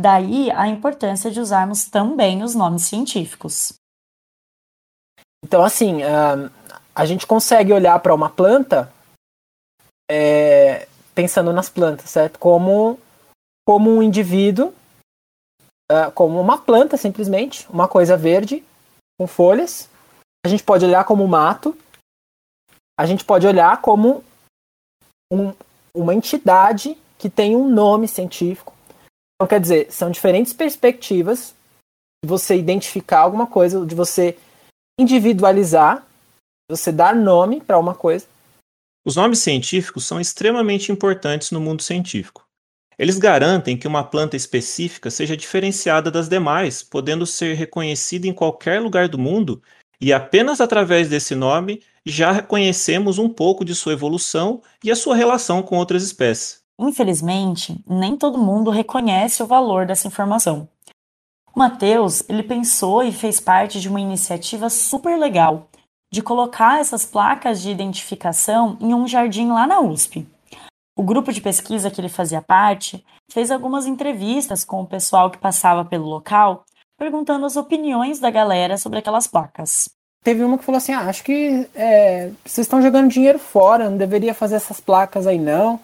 Daí 0.00 0.50
a 0.52 0.66
importância 0.66 1.30
de 1.30 1.40
usarmos 1.40 1.84
também 1.84 2.42
os 2.42 2.54
nomes 2.54 2.84
científicos. 2.84 3.74
Então, 5.44 5.62
assim, 5.62 6.00
a 6.94 7.06
gente 7.06 7.26
consegue 7.26 7.72
olhar 7.72 7.98
para 8.00 8.14
uma 8.14 8.30
planta 8.30 8.92
é, 10.10 10.88
pensando 11.14 11.52
nas 11.52 11.68
plantas, 11.68 12.08
certo? 12.08 12.38
Como, 12.38 12.98
como 13.66 13.90
um 13.90 14.02
indivíduo, 14.02 14.72
uh, 15.90 16.10
como 16.14 16.40
uma 16.40 16.56
planta 16.56 16.96
simplesmente, 16.96 17.68
uma 17.70 17.86
coisa 17.86 18.16
verde 18.16 18.64
com 19.18 19.26
folhas. 19.26 19.88
A 20.44 20.48
gente 20.48 20.62
pode 20.62 20.84
olhar 20.84 21.04
como 21.04 21.28
mato. 21.28 21.76
A 22.98 23.04
gente 23.04 23.24
pode 23.24 23.46
olhar 23.46 23.80
como 23.82 24.24
um, 25.30 25.52
uma 25.94 26.14
entidade 26.14 26.96
que 27.18 27.28
tem 27.28 27.54
um 27.54 27.68
nome 27.68 28.08
científico. 28.08 28.79
Então, 29.40 29.48
quer 29.48 29.60
dizer, 29.60 29.90
são 29.90 30.10
diferentes 30.10 30.52
perspectivas 30.52 31.54
de 32.22 32.28
você 32.28 32.56
identificar 32.56 33.20
alguma 33.20 33.46
coisa, 33.46 33.86
de 33.86 33.94
você 33.94 34.36
individualizar, 34.98 36.06
você 36.70 36.92
dar 36.92 37.14
nome 37.14 37.60
para 37.60 37.78
uma 37.78 37.94
coisa 37.94 38.26
os 39.04 39.16
nomes 39.16 39.38
científicos 39.38 40.04
são 40.04 40.20
extremamente 40.20 40.92
importantes 40.92 41.50
no 41.50 41.60
mundo 41.60 41.82
científico. 41.82 42.46
Eles 42.98 43.16
garantem 43.16 43.78
que 43.78 43.88
uma 43.88 44.04
planta 44.04 44.36
específica 44.36 45.10
seja 45.10 45.34
diferenciada 45.36 46.10
das 46.10 46.28
demais, 46.28 46.82
podendo 46.82 47.26
ser 47.26 47.54
reconhecida 47.54 48.26
em 48.26 48.34
qualquer 48.34 48.78
lugar 48.80 49.08
do 49.08 49.16
mundo, 49.18 49.62
e 49.98 50.12
apenas 50.12 50.60
através 50.60 51.08
desse 51.08 51.34
nome 51.34 51.82
já 52.04 52.30
reconhecemos 52.30 53.18
um 53.18 53.28
pouco 53.28 53.64
de 53.64 53.74
sua 53.74 53.94
evolução 53.94 54.62
e 54.84 54.90
a 54.90 54.96
sua 54.96 55.16
relação 55.16 55.62
com 55.62 55.76
outras 55.76 56.02
espécies. 56.02 56.59
Infelizmente, 56.80 57.78
nem 57.86 58.16
todo 58.16 58.38
mundo 58.38 58.70
reconhece 58.70 59.42
o 59.42 59.46
valor 59.46 59.84
dessa 59.84 60.08
informação. 60.08 60.66
O 61.54 61.58
Matheus, 61.58 62.24
ele 62.26 62.42
pensou 62.42 63.02
e 63.02 63.12
fez 63.12 63.38
parte 63.38 63.78
de 63.80 63.88
uma 63.88 64.00
iniciativa 64.00 64.70
super 64.70 65.18
legal 65.18 65.68
de 66.10 66.22
colocar 66.22 66.80
essas 66.80 67.04
placas 67.04 67.60
de 67.60 67.70
identificação 67.70 68.78
em 68.80 68.94
um 68.94 69.06
jardim 69.06 69.48
lá 69.48 69.66
na 69.66 69.80
USP. 69.80 70.26
O 70.96 71.02
grupo 71.02 71.32
de 71.32 71.40
pesquisa 71.40 71.90
que 71.90 72.00
ele 72.00 72.08
fazia 72.08 72.40
parte 72.40 73.04
fez 73.30 73.50
algumas 73.50 73.86
entrevistas 73.86 74.64
com 74.64 74.80
o 74.80 74.86
pessoal 74.86 75.30
que 75.30 75.38
passava 75.38 75.84
pelo 75.84 76.06
local, 76.06 76.64
perguntando 76.98 77.44
as 77.46 77.56
opiniões 77.56 78.18
da 78.18 78.30
galera 78.30 78.76
sobre 78.76 78.98
aquelas 78.98 79.26
placas. 79.26 79.88
Teve 80.24 80.42
uma 80.42 80.58
que 80.58 80.64
falou 80.64 80.78
assim: 80.78 80.92
ah, 80.92 81.08
acho 81.08 81.22
que 81.22 81.68
é, 81.74 82.30
vocês 82.44 82.66
estão 82.66 82.82
jogando 82.82 83.10
dinheiro 83.10 83.38
fora, 83.38 83.88
não 83.88 83.96
deveria 83.96 84.34
fazer 84.34 84.56
essas 84.56 84.80
placas 84.80 85.26
aí 85.26 85.38
não, 85.38 85.78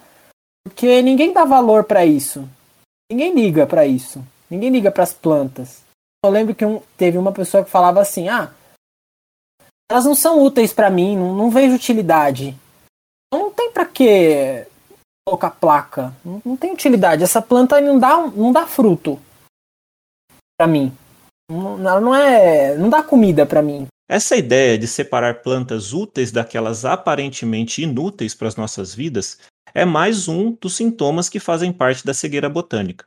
porque 0.66 1.00
ninguém 1.00 1.32
dá 1.32 1.44
valor 1.44 1.84
para 1.84 2.04
isso. 2.04 2.48
Ninguém 3.10 3.32
liga 3.32 3.66
para 3.66 3.86
isso. 3.86 4.22
Ninguém 4.50 4.68
liga 4.68 4.90
para 4.90 5.04
as 5.04 5.12
plantas. 5.12 5.82
Eu 6.24 6.30
lembro 6.30 6.56
que 6.56 6.64
um, 6.64 6.82
teve 6.96 7.16
uma 7.16 7.30
pessoa 7.30 7.64
que 7.64 7.70
falava 7.70 8.00
assim: 8.00 8.28
ah, 8.28 8.52
elas 9.88 10.04
não 10.04 10.14
são 10.14 10.42
úteis 10.42 10.72
para 10.72 10.90
mim, 10.90 11.16
não, 11.16 11.34
não, 11.34 11.50
vejo 11.50 11.76
utilidade. 11.76 12.56
Não 13.32 13.52
tem 13.52 13.70
para 13.70 13.86
que 13.86 14.66
colocar 15.24 15.50
placa, 15.50 16.12
não, 16.24 16.42
não, 16.44 16.56
tem 16.56 16.72
utilidade. 16.72 17.22
Essa 17.22 17.40
planta 17.40 17.80
não 17.80 17.98
dá, 17.98 18.26
não 18.26 18.52
dá 18.52 18.66
fruto 18.66 19.20
para 20.58 20.66
mim. 20.66 20.92
Não, 21.48 21.78
ela 21.78 22.00
não 22.00 22.12
é, 22.12 22.76
não 22.76 22.90
dá 22.90 23.04
comida 23.04 23.46
para 23.46 23.62
mim. 23.62 23.86
Essa 24.08 24.36
ideia 24.36 24.76
de 24.76 24.88
separar 24.88 25.42
plantas 25.42 25.92
úteis 25.92 26.32
daquelas 26.32 26.84
aparentemente 26.84 27.82
inúteis 27.82 28.34
para 28.34 28.48
as 28.48 28.56
nossas 28.56 28.92
vidas 28.94 29.38
é 29.76 29.84
mais 29.84 30.26
um 30.26 30.56
dos 30.58 30.74
sintomas 30.74 31.28
que 31.28 31.38
fazem 31.38 31.70
parte 31.70 32.02
da 32.02 32.14
cegueira 32.14 32.48
botânica. 32.48 33.04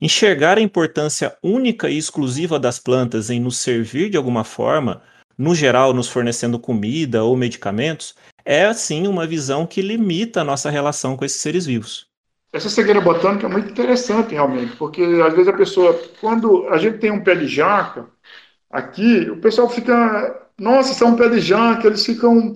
Enxergar 0.00 0.56
a 0.56 0.60
importância 0.60 1.36
única 1.42 1.90
e 1.90 1.98
exclusiva 1.98 2.60
das 2.60 2.78
plantas 2.78 3.28
em 3.28 3.40
nos 3.40 3.56
servir 3.56 4.08
de 4.08 4.16
alguma 4.16 4.44
forma 4.44 5.02
no 5.36 5.52
geral, 5.52 5.92
nos 5.92 6.08
fornecendo 6.08 6.60
comida 6.60 7.24
ou 7.24 7.36
medicamentos, 7.36 8.14
é 8.44 8.66
assim 8.66 9.08
uma 9.08 9.26
visão 9.26 9.66
que 9.66 9.82
limita 9.82 10.42
a 10.42 10.44
nossa 10.44 10.70
relação 10.70 11.16
com 11.16 11.24
esses 11.24 11.40
seres 11.40 11.66
vivos. 11.66 12.06
Essa 12.52 12.68
cegueira 12.68 13.00
botânica 13.00 13.48
é 13.48 13.50
muito 13.50 13.70
interessante, 13.70 14.34
realmente, 14.34 14.76
porque 14.76 15.02
às 15.02 15.32
vezes 15.32 15.48
a 15.48 15.56
pessoa, 15.56 16.00
quando 16.20 16.68
a 16.68 16.78
gente 16.78 16.98
tem 16.98 17.10
um 17.10 17.24
pé 17.24 17.34
de 17.34 17.48
jaca 17.48 18.06
aqui, 18.70 19.28
o 19.28 19.38
pessoal 19.38 19.68
fica, 19.68 20.46
nossa, 20.56 21.02
é 21.02 21.06
um 21.08 21.16
pé 21.16 21.28
de 21.28 21.40
jaca, 21.40 21.88
eles 21.88 22.06
ficam 22.06 22.54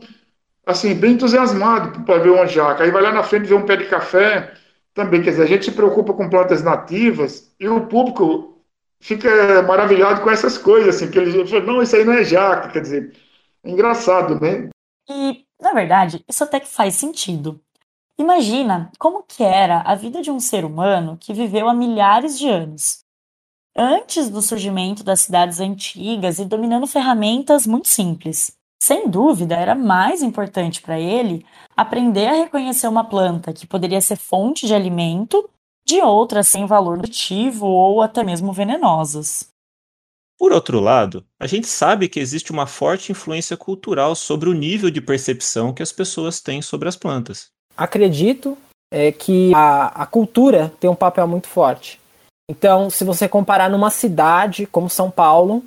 assim, 0.67 0.95
bem 0.95 1.13
entusiasmados 1.13 2.03
para 2.05 2.19
ver 2.19 2.31
uma 2.31 2.47
jaca. 2.47 2.85
Aí 2.85 2.91
vai 2.91 3.03
lá 3.03 3.13
na 3.13 3.23
frente 3.23 3.47
ver 3.47 3.55
um 3.55 3.67
pé 3.67 3.77
de 3.77 3.87
café 3.87 4.55
também. 4.93 5.23
Quer 5.23 5.31
dizer, 5.31 5.43
a 5.43 5.47
gente 5.47 5.65
se 5.65 5.73
preocupa 5.73 6.13
com 6.13 6.31
plantas 6.31 6.63
nativas 6.63 7.53
e 7.59 7.69
o 7.69 7.87
público 7.87 8.59
fica 9.01 9.63
maravilhado 9.63 10.23
com 10.23 10.31
essas 10.31 10.57
coisas, 10.57 10.97
assim, 10.97 11.11
que 11.11 11.19
ele 11.19 11.47
fala, 11.47 11.65
não, 11.65 11.83
isso 11.83 11.95
aí 11.95 12.05
não 12.05 12.15
é 12.15 12.25
jaca, 12.25 12.71
quer 12.71 12.81
dizer, 12.81 13.15
é 13.63 13.71
engraçado, 13.71 14.41
né? 14.41 14.71
E, 15.09 15.45
na 15.61 15.73
verdade, 15.73 16.25
isso 16.27 16.43
até 16.43 16.59
que 16.59 16.69
faz 16.69 16.95
sentido. 16.95 17.61
Imagina 18.19 18.91
como 18.99 19.23
que 19.23 19.43
era 19.43 19.81
a 19.81 19.95
vida 19.95 20.23
de 20.23 20.31
um 20.31 20.41
ser 20.41 20.65
humano 20.65 21.19
que 21.21 21.35
viveu 21.35 21.69
há 21.69 21.75
milhares 21.75 22.39
de 22.39 22.49
anos. 22.49 23.05
Antes 23.77 24.31
do 24.31 24.41
surgimento 24.41 25.03
das 25.03 25.21
cidades 25.21 25.59
antigas 25.61 26.39
e 26.39 26.45
dominando 26.45 26.87
ferramentas 26.87 27.67
muito 27.67 27.89
simples. 27.89 28.57
Sem 28.85 29.09
dúvida, 29.09 29.55
era 29.57 29.75
mais 29.75 30.23
importante 30.23 30.83
para 30.83 31.01
ele 31.01 31.47
aprender 31.75 32.27
a 32.27 32.35
reconhecer 32.35 32.87
uma 32.87 33.03
planta 33.03 33.51
que 33.51 33.67
poderia 33.67 33.99
ser 33.99 34.17
fonte 34.17 34.67
de 34.67 34.75
alimento 34.75 35.49
de 35.89 36.03
outras 36.03 36.49
sem 36.49 36.67
valor 36.67 36.99
nutritivo 36.99 37.65
ou 37.65 38.03
até 38.03 38.23
mesmo 38.23 38.53
venenosas. 38.53 39.49
Por 40.39 40.53
outro 40.53 40.81
lado, 40.81 41.25
a 41.41 41.47
gente 41.47 41.67
sabe 41.67 42.11
que 42.11 42.21
existe 42.21 42.53
uma 42.53 42.67
forte 42.67 43.11
influência 43.11 43.57
cultural 43.57 44.15
sobre 44.15 44.51
o 44.51 44.53
nível 44.53 44.91
de 44.91 45.01
percepção 45.01 45.73
que 45.73 45.83
as 45.83 45.91
pessoas 45.91 46.43
têm 46.43 46.61
sobre 46.61 46.87
as 46.87 46.95
plantas. 46.95 47.47
Acredito 47.75 48.55
é, 48.93 49.11
que 49.11 49.51
a, 49.55 50.03
a 50.03 50.05
cultura 50.05 50.71
tem 50.79 50.91
um 50.91 50.95
papel 50.95 51.27
muito 51.27 51.49
forte. 51.49 51.99
Então, 52.51 52.91
se 52.91 53.03
você 53.03 53.27
comparar 53.27 53.71
numa 53.71 53.89
cidade 53.89 54.67
como 54.67 54.91
São 54.91 55.11
Paulo, 55.11 55.65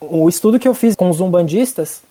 o 0.00 0.28
estudo 0.28 0.58
que 0.58 0.66
eu 0.66 0.74
fiz 0.74 0.96
com 0.96 1.08
os 1.08 1.20
umbandistas, 1.20 2.02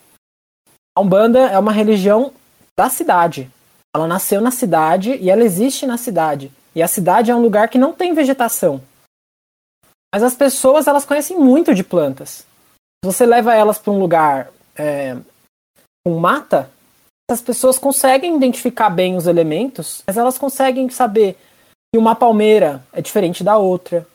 a 0.99 1.01
Umbanda 1.01 1.39
é 1.47 1.57
uma 1.57 1.71
religião 1.71 2.33
da 2.77 2.89
cidade. 2.89 3.49
Ela 3.95 4.05
nasceu 4.05 4.41
na 4.41 4.51
cidade 4.51 5.15
e 5.15 5.29
ela 5.29 5.45
existe 5.45 5.87
na 5.87 5.97
cidade. 5.97 6.51
E 6.75 6.83
a 6.83 6.89
cidade 6.89 7.31
é 7.31 7.35
um 7.35 7.41
lugar 7.41 7.69
que 7.69 7.77
não 7.77 7.93
tem 7.93 8.13
vegetação. 8.13 8.81
Mas 10.13 10.23
as 10.23 10.35
pessoas 10.35 10.87
elas 10.87 11.05
conhecem 11.05 11.39
muito 11.39 11.73
de 11.73 11.85
plantas. 11.85 12.45
Se 13.01 13.05
você 13.05 13.25
leva 13.25 13.55
elas 13.55 13.77
para 13.77 13.93
um 13.93 13.99
lugar 13.99 14.51
é, 14.75 15.15
com 16.05 16.19
mata, 16.19 16.69
as 17.31 17.41
pessoas 17.41 17.77
conseguem 17.77 18.35
identificar 18.35 18.89
bem 18.89 19.15
os 19.15 19.25
elementos, 19.25 20.03
mas 20.05 20.17
elas 20.17 20.37
conseguem 20.37 20.89
saber 20.89 21.37
que 21.93 21.97
uma 21.97 22.13
palmeira 22.13 22.83
é 22.91 23.01
diferente 23.01 23.41
da 23.41 23.57
outra, 23.57 24.05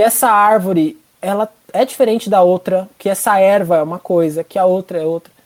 que 0.00 0.06
essa 0.06 0.30
árvore 0.30 0.98
ela 1.20 1.52
é 1.70 1.84
diferente 1.84 2.30
da 2.30 2.40
outra, 2.40 2.88
que 2.98 3.10
essa 3.10 3.38
erva 3.38 3.76
é 3.76 3.82
uma 3.82 3.98
coisa, 3.98 4.42
que 4.42 4.58
a 4.58 4.64
outra 4.64 4.98
é 5.02 5.04
outra. 5.04 5.39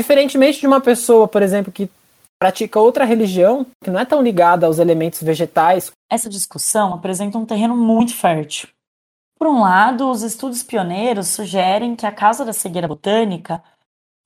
Diferentemente 0.00 0.60
de 0.60 0.66
uma 0.66 0.80
pessoa, 0.80 1.28
por 1.28 1.42
exemplo, 1.42 1.70
que 1.70 1.90
pratica 2.38 2.80
outra 2.80 3.04
religião, 3.04 3.66
que 3.84 3.90
não 3.90 4.00
é 4.00 4.04
tão 4.06 4.22
ligada 4.22 4.64
aos 4.64 4.78
elementos 4.78 5.22
vegetais. 5.22 5.92
Essa 6.10 6.26
discussão 6.26 6.94
apresenta 6.94 7.36
um 7.36 7.44
terreno 7.44 7.76
muito 7.76 8.16
fértil. 8.16 8.70
Por 9.38 9.46
um 9.46 9.60
lado, 9.60 10.10
os 10.10 10.22
estudos 10.22 10.62
pioneiros 10.62 11.28
sugerem 11.28 11.94
que 11.94 12.06
a 12.06 12.12
causa 12.12 12.46
da 12.46 12.54
cegueira 12.54 12.88
botânica 12.88 13.62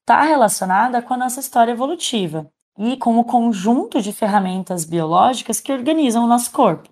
está 0.03 0.23
relacionada 0.23 1.03
com 1.03 1.15
a 1.15 1.17
nossa 1.17 1.41
história 1.41 1.73
evolutiva 1.73 2.47
e 2.79 2.97
com 2.97 3.19
o 3.19 3.25
conjunto 3.25 4.01
de 4.01 4.13
ferramentas 4.13 4.85
biológicas 4.85 5.59
que 5.59 5.73
organizam 5.73 6.23
o 6.23 6.29
nosso 6.29 6.53
corpo. 6.53 6.89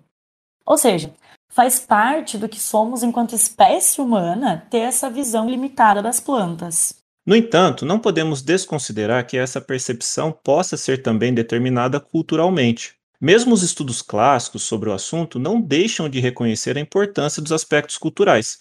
Ou 0.65 0.77
seja, 0.77 1.13
faz 1.47 1.79
parte 1.79 2.37
do 2.37 2.49
que 2.49 2.59
somos 2.59 3.01
enquanto 3.01 3.33
espécie 3.33 4.01
humana 4.01 4.67
ter 4.69 4.79
essa 4.79 5.09
visão 5.09 5.49
limitada 5.49 6.01
das 6.01 6.19
plantas. 6.19 7.01
No 7.25 7.35
entanto, 7.35 7.85
não 7.85 7.99
podemos 7.99 8.41
desconsiderar 8.41 9.25
que 9.25 9.37
essa 9.37 9.61
percepção 9.61 10.31
possa 10.31 10.75
ser 10.75 11.01
também 11.01 11.33
determinada 11.33 11.99
culturalmente. 11.99 12.95
Mesmo 13.19 13.53
os 13.53 13.63
estudos 13.63 14.01
clássicos 14.01 14.63
sobre 14.63 14.89
o 14.89 14.93
assunto 14.93 15.39
não 15.39 15.61
deixam 15.61 16.09
de 16.09 16.19
reconhecer 16.19 16.77
a 16.77 16.81
importância 16.81 17.41
dos 17.41 17.53
aspectos 17.53 17.97
culturais, 17.97 18.59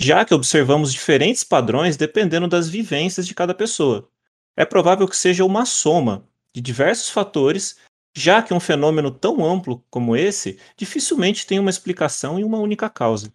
já 0.00 0.24
que 0.24 0.34
observamos 0.34 0.92
diferentes 0.92 1.44
padrões 1.44 1.96
dependendo 1.96 2.48
das 2.48 2.68
vivências 2.68 3.24
de 3.26 3.34
cada 3.34 3.54
pessoa. 3.54 4.08
É 4.56 4.64
provável 4.64 5.06
que 5.06 5.16
seja 5.16 5.44
uma 5.44 5.64
soma 5.64 6.28
de 6.52 6.60
diversos 6.60 7.10
fatores, 7.10 7.78
já 8.16 8.42
que 8.42 8.52
um 8.52 8.58
fenômeno 8.58 9.12
tão 9.12 9.44
amplo 9.44 9.84
como 9.88 10.16
esse 10.16 10.58
dificilmente 10.76 11.46
tem 11.46 11.60
uma 11.60 11.70
explicação 11.70 12.40
e 12.40 12.44
uma 12.44 12.58
única 12.58 12.90
causa. 12.90 13.32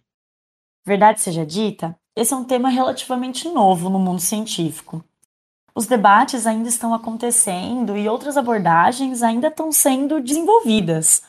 Verdade 0.84 1.20
seja 1.20 1.44
dita, 1.44 1.98
esse 2.20 2.34
é 2.34 2.36
um 2.36 2.44
tema 2.44 2.68
relativamente 2.68 3.48
novo 3.48 3.88
no 3.88 3.98
mundo 3.98 4.20
científico. 4.20 5.02
Os 5.74 5.86
debates 5.86 6.46
ainda 6.46 6.68
estão 6.68 6.92
acontecendo 6.92 7.96
e 7.96 8.06
outras 8.06 8.36
abordagens 8.36 9.22
ainda 9.22 9.48
estão 9.48 9.72
sendo 9.72 10.20
desenvolvidas 10.20 11.22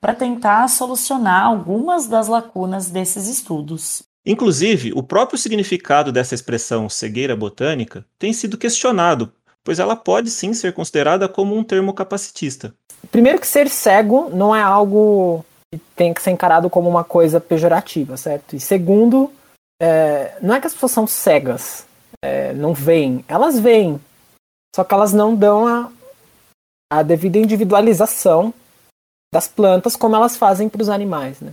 para 0.00 0.14
tentar 0.14 0.66
solucionar 0.68 1.44
algumas 1.44 2.06
das 2.06 2.28
lacunas 2.28 2.88
desses 2.88 3.28
estudos. 3.28 4.02
Inclusive, 4.24 4.92
o 4.94 5.02
próprio 5.02 5.38
significado 5.38 6.10
dessa 6.10 6.34
expressão 6.34 6.88
cegueira 6.88 7.36
botânica 7.36 8.06
tem 8.18 8.32
sido 8.32 8.56
questionado, 8.56 9.30
pois 9.62 9.78
ela 9.78 9.96
pode 9.96 10.30
sim 10.30 10.54
ser 10.54 10.72
considerada 10.72 11.28
como 11.28 11.54
um 11.54 11.64
termo 11.64 11.92
capacitista. 11.92 12.72
Primeiro 13.10 13.38
que 13.38 13.46
ser 13.46 13.68
cego 13.68 14.30
não 14.32 14.56
é 14.56 14.62
algo 14.62 15.44
que 15.70 15.78
tem 15.94 16.14
que 16.14 16.22
ser 16.22 16.30
encarado 16.30 16.70
como 16.70 16.88
uma 16.88 17.04
coisa 17.04 17.38
pejorativa, 17.38 18.16
certo? 18.16 18.56
E 18.56 18.60
segundo, 18.60 19.30
é, 19.80 20.36
não 20.42 20.54
é 20.54 20.60
que 20.60 20.66
as 20.66 20.74
pessoas 20.74 20.92
são 20.92 21.06
cegas, 21.06 21.86
é, 22.22 22.52
não 22.52 22.74
veem, 22.74 23.24
elas 23.28 23.58
veem, 23.58 24.00
só 24.74 24.84
que 24.84 24.94
elas 24.94 25.12
não 25.12 25.34
dão 25.34 25.66
a, 25.66 25.92
a 26.92 27.02
devida 27.02 27.38
individualização 27.38 28.52
das 29.32 29.46
plantas 29.46 29.96
como 29.96 30.16
elas 30.16 30.36
fazem 30.36 30.68
para 30.68 30.82
os 30.82 30.88
animais, 30.88 31.40
né? 31.40 31.52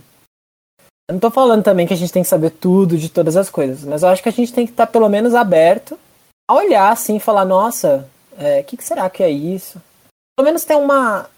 Eu 1.08 1.12
não 1.12 1.20
tô 1.20 1.30
falando 1.30 1.62
também 1.62 1.86
que 1.86 1.92
a 1.92 1.96
gente 1.96 2.12
tem 2.12 2.22
que 2.22 2.28
saber 2.28 2.50
tudo 2.50 2.98
de 2.98 3.08
todas 3.08 3.36
as 3.36 3.48
coisas, 3.48 3.84
mas 3.84 4.02
eu 4.02 4.08
acho 4.08 4.22
que 4.22 4.28
a 4.28 4.32
gente 4.32 4.52
tem 4.52 4.66
que 4.66 4.72
estar 4.72 4.88
pelo 4.88 5.08
menos 5.08 5.34
aberto 5.34 5.96
a 6.48 6.54
olhar 6.54 6.90
assim 6.90 7.16
e 7.16 7.20
falar, 7.20 7.44
nossa, 7.44 8.08
o 8.32 8.42
é, 8.42 8.62
que, 8.62 8.76
que, 8.76 8.84
será 8.84 9.08
que 9.08 9.22
é 9.22 9.30
isso? 9.30 9.80
Pelo 10.36 10.46
menos 10.46 10.64
ter 10.64 10.74
uma. 10.74 11.28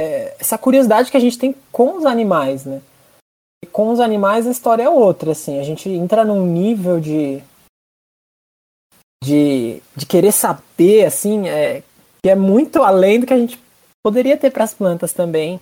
É, 0.00 0.36
essa 0.38 0.56
curiosidade 0.56 1.10
que 1.10 1.16
a 1.16 1.20
gente 1.20 1.38
tem 1.38 1.54
com 1.72 1.96
os 1.96 2.06
animais, 2.06 2.64
né? 2.64 2.80
Com 3.74 3.90
os 3.90 3.98
animais 3.98 4.46
a 4.46 4.52
história 4.52 4.84
é 4.84 4.88
outra, 4.88 5.32
assim. 5.32 5.58
A 5.58 5.64
gente 5.64 5.88
entra 5.88 6.24
num 6.24 6.46
nível 6.46 7.00
de. 7.00 7.42
de, 9.20 9.82
de 9.96 10.06
querer 10.06 10.30
saber, 10.30 11.04
assim, 11.04 11.48
é, 11.48 11.82
que 12.22 12.30
é 12.30 12.36
muito 12.36 12.84
além 12.84 13.18
do 13.18 13.26
que 13.26 13.34
a 13.34 13.38
gente 13.38 13.60
poderia 14.00 14.36
ter 14.36 14.52
para 14.52 14.62
as 14.62 14.72
plantas 14.72 15.12
também. 15.12 15.60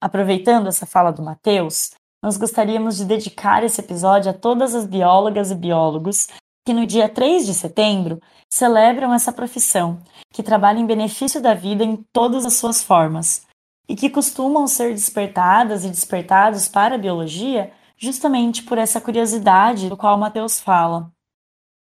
Aproveitando 0.00 0.68
essa 0.68 0.86
fala 0.86 1.10
do 1.10 1.24
Matheus, 1.24 1.90
nós 2.22 2.36
gostaríamos 2.36 2.98
de 2.98 3.04
dedicar 3.04 3.64
esse 3.64 3.80
episódio 3.80 4.30
a 4.30 4.34
todas 4.34 4.72
as 4.72 4.86
biólogas 4.86 5.50
e 5.50 5.56
biólogos 5.56 6.28
que 6.64 6.72
no 6.72 6.86
dia 6.86 7.08
3 7.08 7.46
de 7.46 7.54
setembro 7.54 8.20
celebram 8.52 9.12
essa 9.12 9.32
profissão, 9.32 10.00
que 10.32 10.42
trabalha 10.42 10.78
em 10.78 10.86
benefício 10.86 11.40
da 11.40 11.54
vida 11.54 11.82
em 11.82 11.96
todas 12.12 12.46
as 12.46 12.54
suas 12.54 12.80
formas, 12.82 13.45
e 13.88 13.94
que 13.94 14.10
costumam 14.10 14.66
ser 14.66 14.92
despertadas 14.92 15.84
e 15.84 15.88
despertados 15.88 16.68
para 16.68 16.96
a 16.96 16.98
biologia 16.98 17.72
justamente 17.96 18.62
por 18.62 18.78
essa 18.78 19.00
curiosidade 19.00 19.88
do 19.88 19.96
qual 19.96 20.18
Matheus 20.18 20.60
fala. 20.60 21.10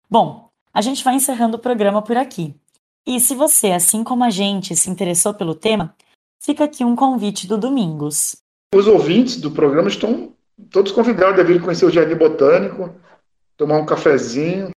Bom, 0.09 0.49
a 0.73 0.81
gente 0.81 1.03
vai 1.03 1.15
encerrando 1.15 1.57
o 1.57 1.61
programa 1.61 2.01
por 2.01 2.17
aqui. 2.17 2.55
E 3.05 3.19
se 3.19 3.35
você, 3.35 3.71
assim 3.71 4.03
como 4.03 4.23
a 4.23 4.29
gente, 4.29 4.75
se 4.75 4.89
interessou 4.89 5.33
pelo 5.33 5.55
tema, 5.55 5.95
Fica 6.45 6.65
aqui 6.65 6.83
um 6.83 6.93
convite 6.93 7.47
do 7.47 7.57
Domingos. 7.57 8.35
Os 8.75 8.85
ouvintes 8.85 9.39
do 9.39 9.49
programa 9.49 9.87
estão 9.87 10.33
todos 10.69 10.91
convidados 10.91 11.39
a 11.39 11.43
vir 11.43 11.61
conhecer 11.61 11.85
o 11.85 11.89
Jardim 11.89 12.15
Botânico, 12.15 12.93
tomar 13.55 13.77
um 13.77 13.85
cafezinho. 13.85 14.71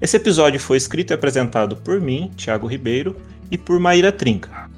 Esse 0.00 0.16
episódio 0.16 0.58
foi 0.58 0.78
escrito 0.78 1.10
e 1.10 1.14
apresentado 1.14 1.76
por 1.76 2.00
mim, 2.00 2.30
Thiago 2.34 2.66
Ribeiro, 2.66 3.16
e 3.50 3.58
por 3.58 3.78
Maíra 3.78 4.10
Trinca. 4.10 4.70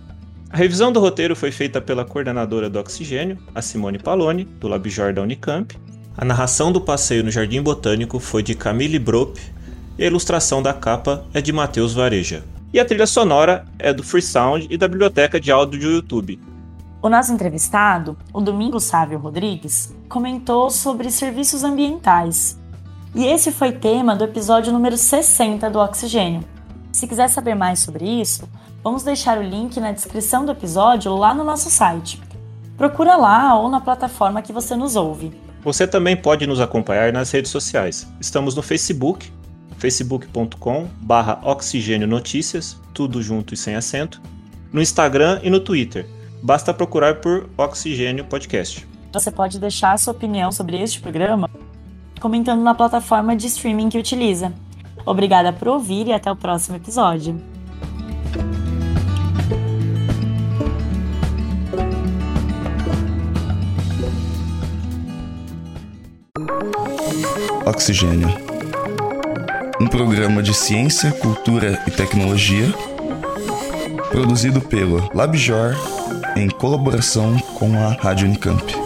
A 0.50 0.56
revisão 0.56 0.90
do 0.90 0.98
roteiro 0.98 1.36
foi 1.36 1.52
feita 1.52 1.80
pela 1.80 2.04
coordenadora 2.04 2.68
do 2.68 2.80
Oxigênio, 2.80 3.38
a 3.54 3.62
Simone 3.62 4.00
Paloni, 4.00 4.44
do 4.44 4.66
Labjor 4.66 5.14
da 5.14 5.22
Unicamp. 5.22 5.78
A 6.16 6.24
narração 6.24 6.72
do 6.72 6.80
passeio 6.80 7.22
no 7.22 7.30
Jardim 7.30 7.62
Botânico 7.62 8.18
foi 8.18 8.42
de 8.42 8.54
Camille 8.54 8.98
Brop 8.98 9.38
e 9.96 10.02
a 10.02 10.06
ilustração 10.06 10.60
da 10.60 10.74
capa 10.74 11.24
é 11.32 11.40
de 11.40 11.52
Matheus 11.52 11.94
Vareja. 11.94 12.44
E 12.72 12.80
a 12.80 12.84
trilha 12.84 13.06
sonora 13.06 13.64
é 13.78 13.92
do 13.92 14.02
Freesound 14.02 14.66
e 14.68 14.76
da 14.76 14.88
biblioteca 14.88 15.38
de 15.38 15.52
áudio 15.52 15.78
do 15.78 15.86
YouTube. 15.86 16.40
O 17.00 17.08
nosso 17.08 17.32
entrevistado, 17.32 18.16
o 18.32 18.40
Domingos 18.40 18.84
Sávio 18.84 19.18
Rodrigues, 19.18 19.94
comentou 20.08 20.68
sobre 20.68 21.10
serviços 21.10 21.62
ambientais. 21.62 22.60
E 23.14 23.26
esse 23.26 23.52
foi 23.52 23.72
tema 23.72 24.16
do 24.16 24.24
episódio 24.24 24.72
número 24.72 24.96
60 24.96 25.68
do 25.68 25.78
Oxigênio. 25.78 26.42
Se 26.90 27.06
quiser 27.06 27.28
saber 27.28 27.54
mais 27.54 27.80
sobre 27.80 28.06
isso, 28.06 28.48
vamos 28.82 29.02
deixar 29.02 29.36
o 29.36 29.42
link 29.42 29.78
na 29.78 29.92
descrição 29.92 30.46
do 30.46 30.52
episódio 30.52 31.14
lá 31.14 31.34
no 31.34 31.44
nosso 31.44 31.68
site. 31.68 32.18
Procura 32.74 33.16
lá 33.16 33.54
ou 33.54 33.68
na 33.68 33.82
plataforma 33.82 34.40
que 34.40 34.50
você 34.50 34.74
nos 34.74 34.96
ouve. 34.96 35.30
Você 35.62 35.86
também 35.86 36.16
pode 36.16 36.46
nos 36.46 36.58
acompanhar 36.58 37.12
nas 37.12 37.30
redes 37.30 37.50
sociais. 37.50 38.10
Estamos 38.18 38.54
no 38.54 38.62
Facebook, 38.62 39.30
facebook.com 39.76 40.88
barra 41.02 41.38
oxigênio 41.42 42.08
notícias, 42.08 42.80
tudo 42.94 43.22
junto 43.22 43.52
e 43.52 43.58
sem 43.58 43.74
acento, 43.74 44.22
no 44.72 44.80
Instagram 44.80 45.38
e 45.42 45.50
no 45.50 45.60
Twitter. 45.60 46.08
Basta 46.42 46.72
procurar 46.72 47.16
por 47.16 47.50
Oxigênio 47.58 48.24
Podcast. 48.24 48.88
Você 49.12 49.30
pode 49.30 49.60
deixar 49.60 49.98
sua 49.98 50.12
opinião 50.12 50.50
sobre 50.50 50.80
este 50.80 50.98
programa 50.98 51.50
comentando 52.22 52.62
na 52.62 52.74
plataforma 52.74 53.36
de 53.36 53.48
streaming 53.48 53.90
que 53.90 53.98
utiliza. 53.98 54.52
Obrigada 55.04 55.52
por 55.52 55.68
ouvir 55.68 56.06
e 56.06 56.12
até 56.12 56.30
o 56.30 56.36
próximo 56.36 56.76
episódio. 56.76 57.38
Oxigênio 67.66 68.52
um 69.82 69.86
programa 69.88 70.40
de 70.40 70.54
ciência, 70.54 71.10
cultura 71.10 71.82
e 71.88 71.90
tecnologia, 71.90 72.72
produzido 74.12 74.60
pelo 74.60 75.10
LabJor 75.12 75.74
em 76.36 76.48
colaboração 76.48 77.36
com 77.58 77.74
a 77.76 77.92
Rádio 77.94 78.28
Unicamp. 78.28 78.81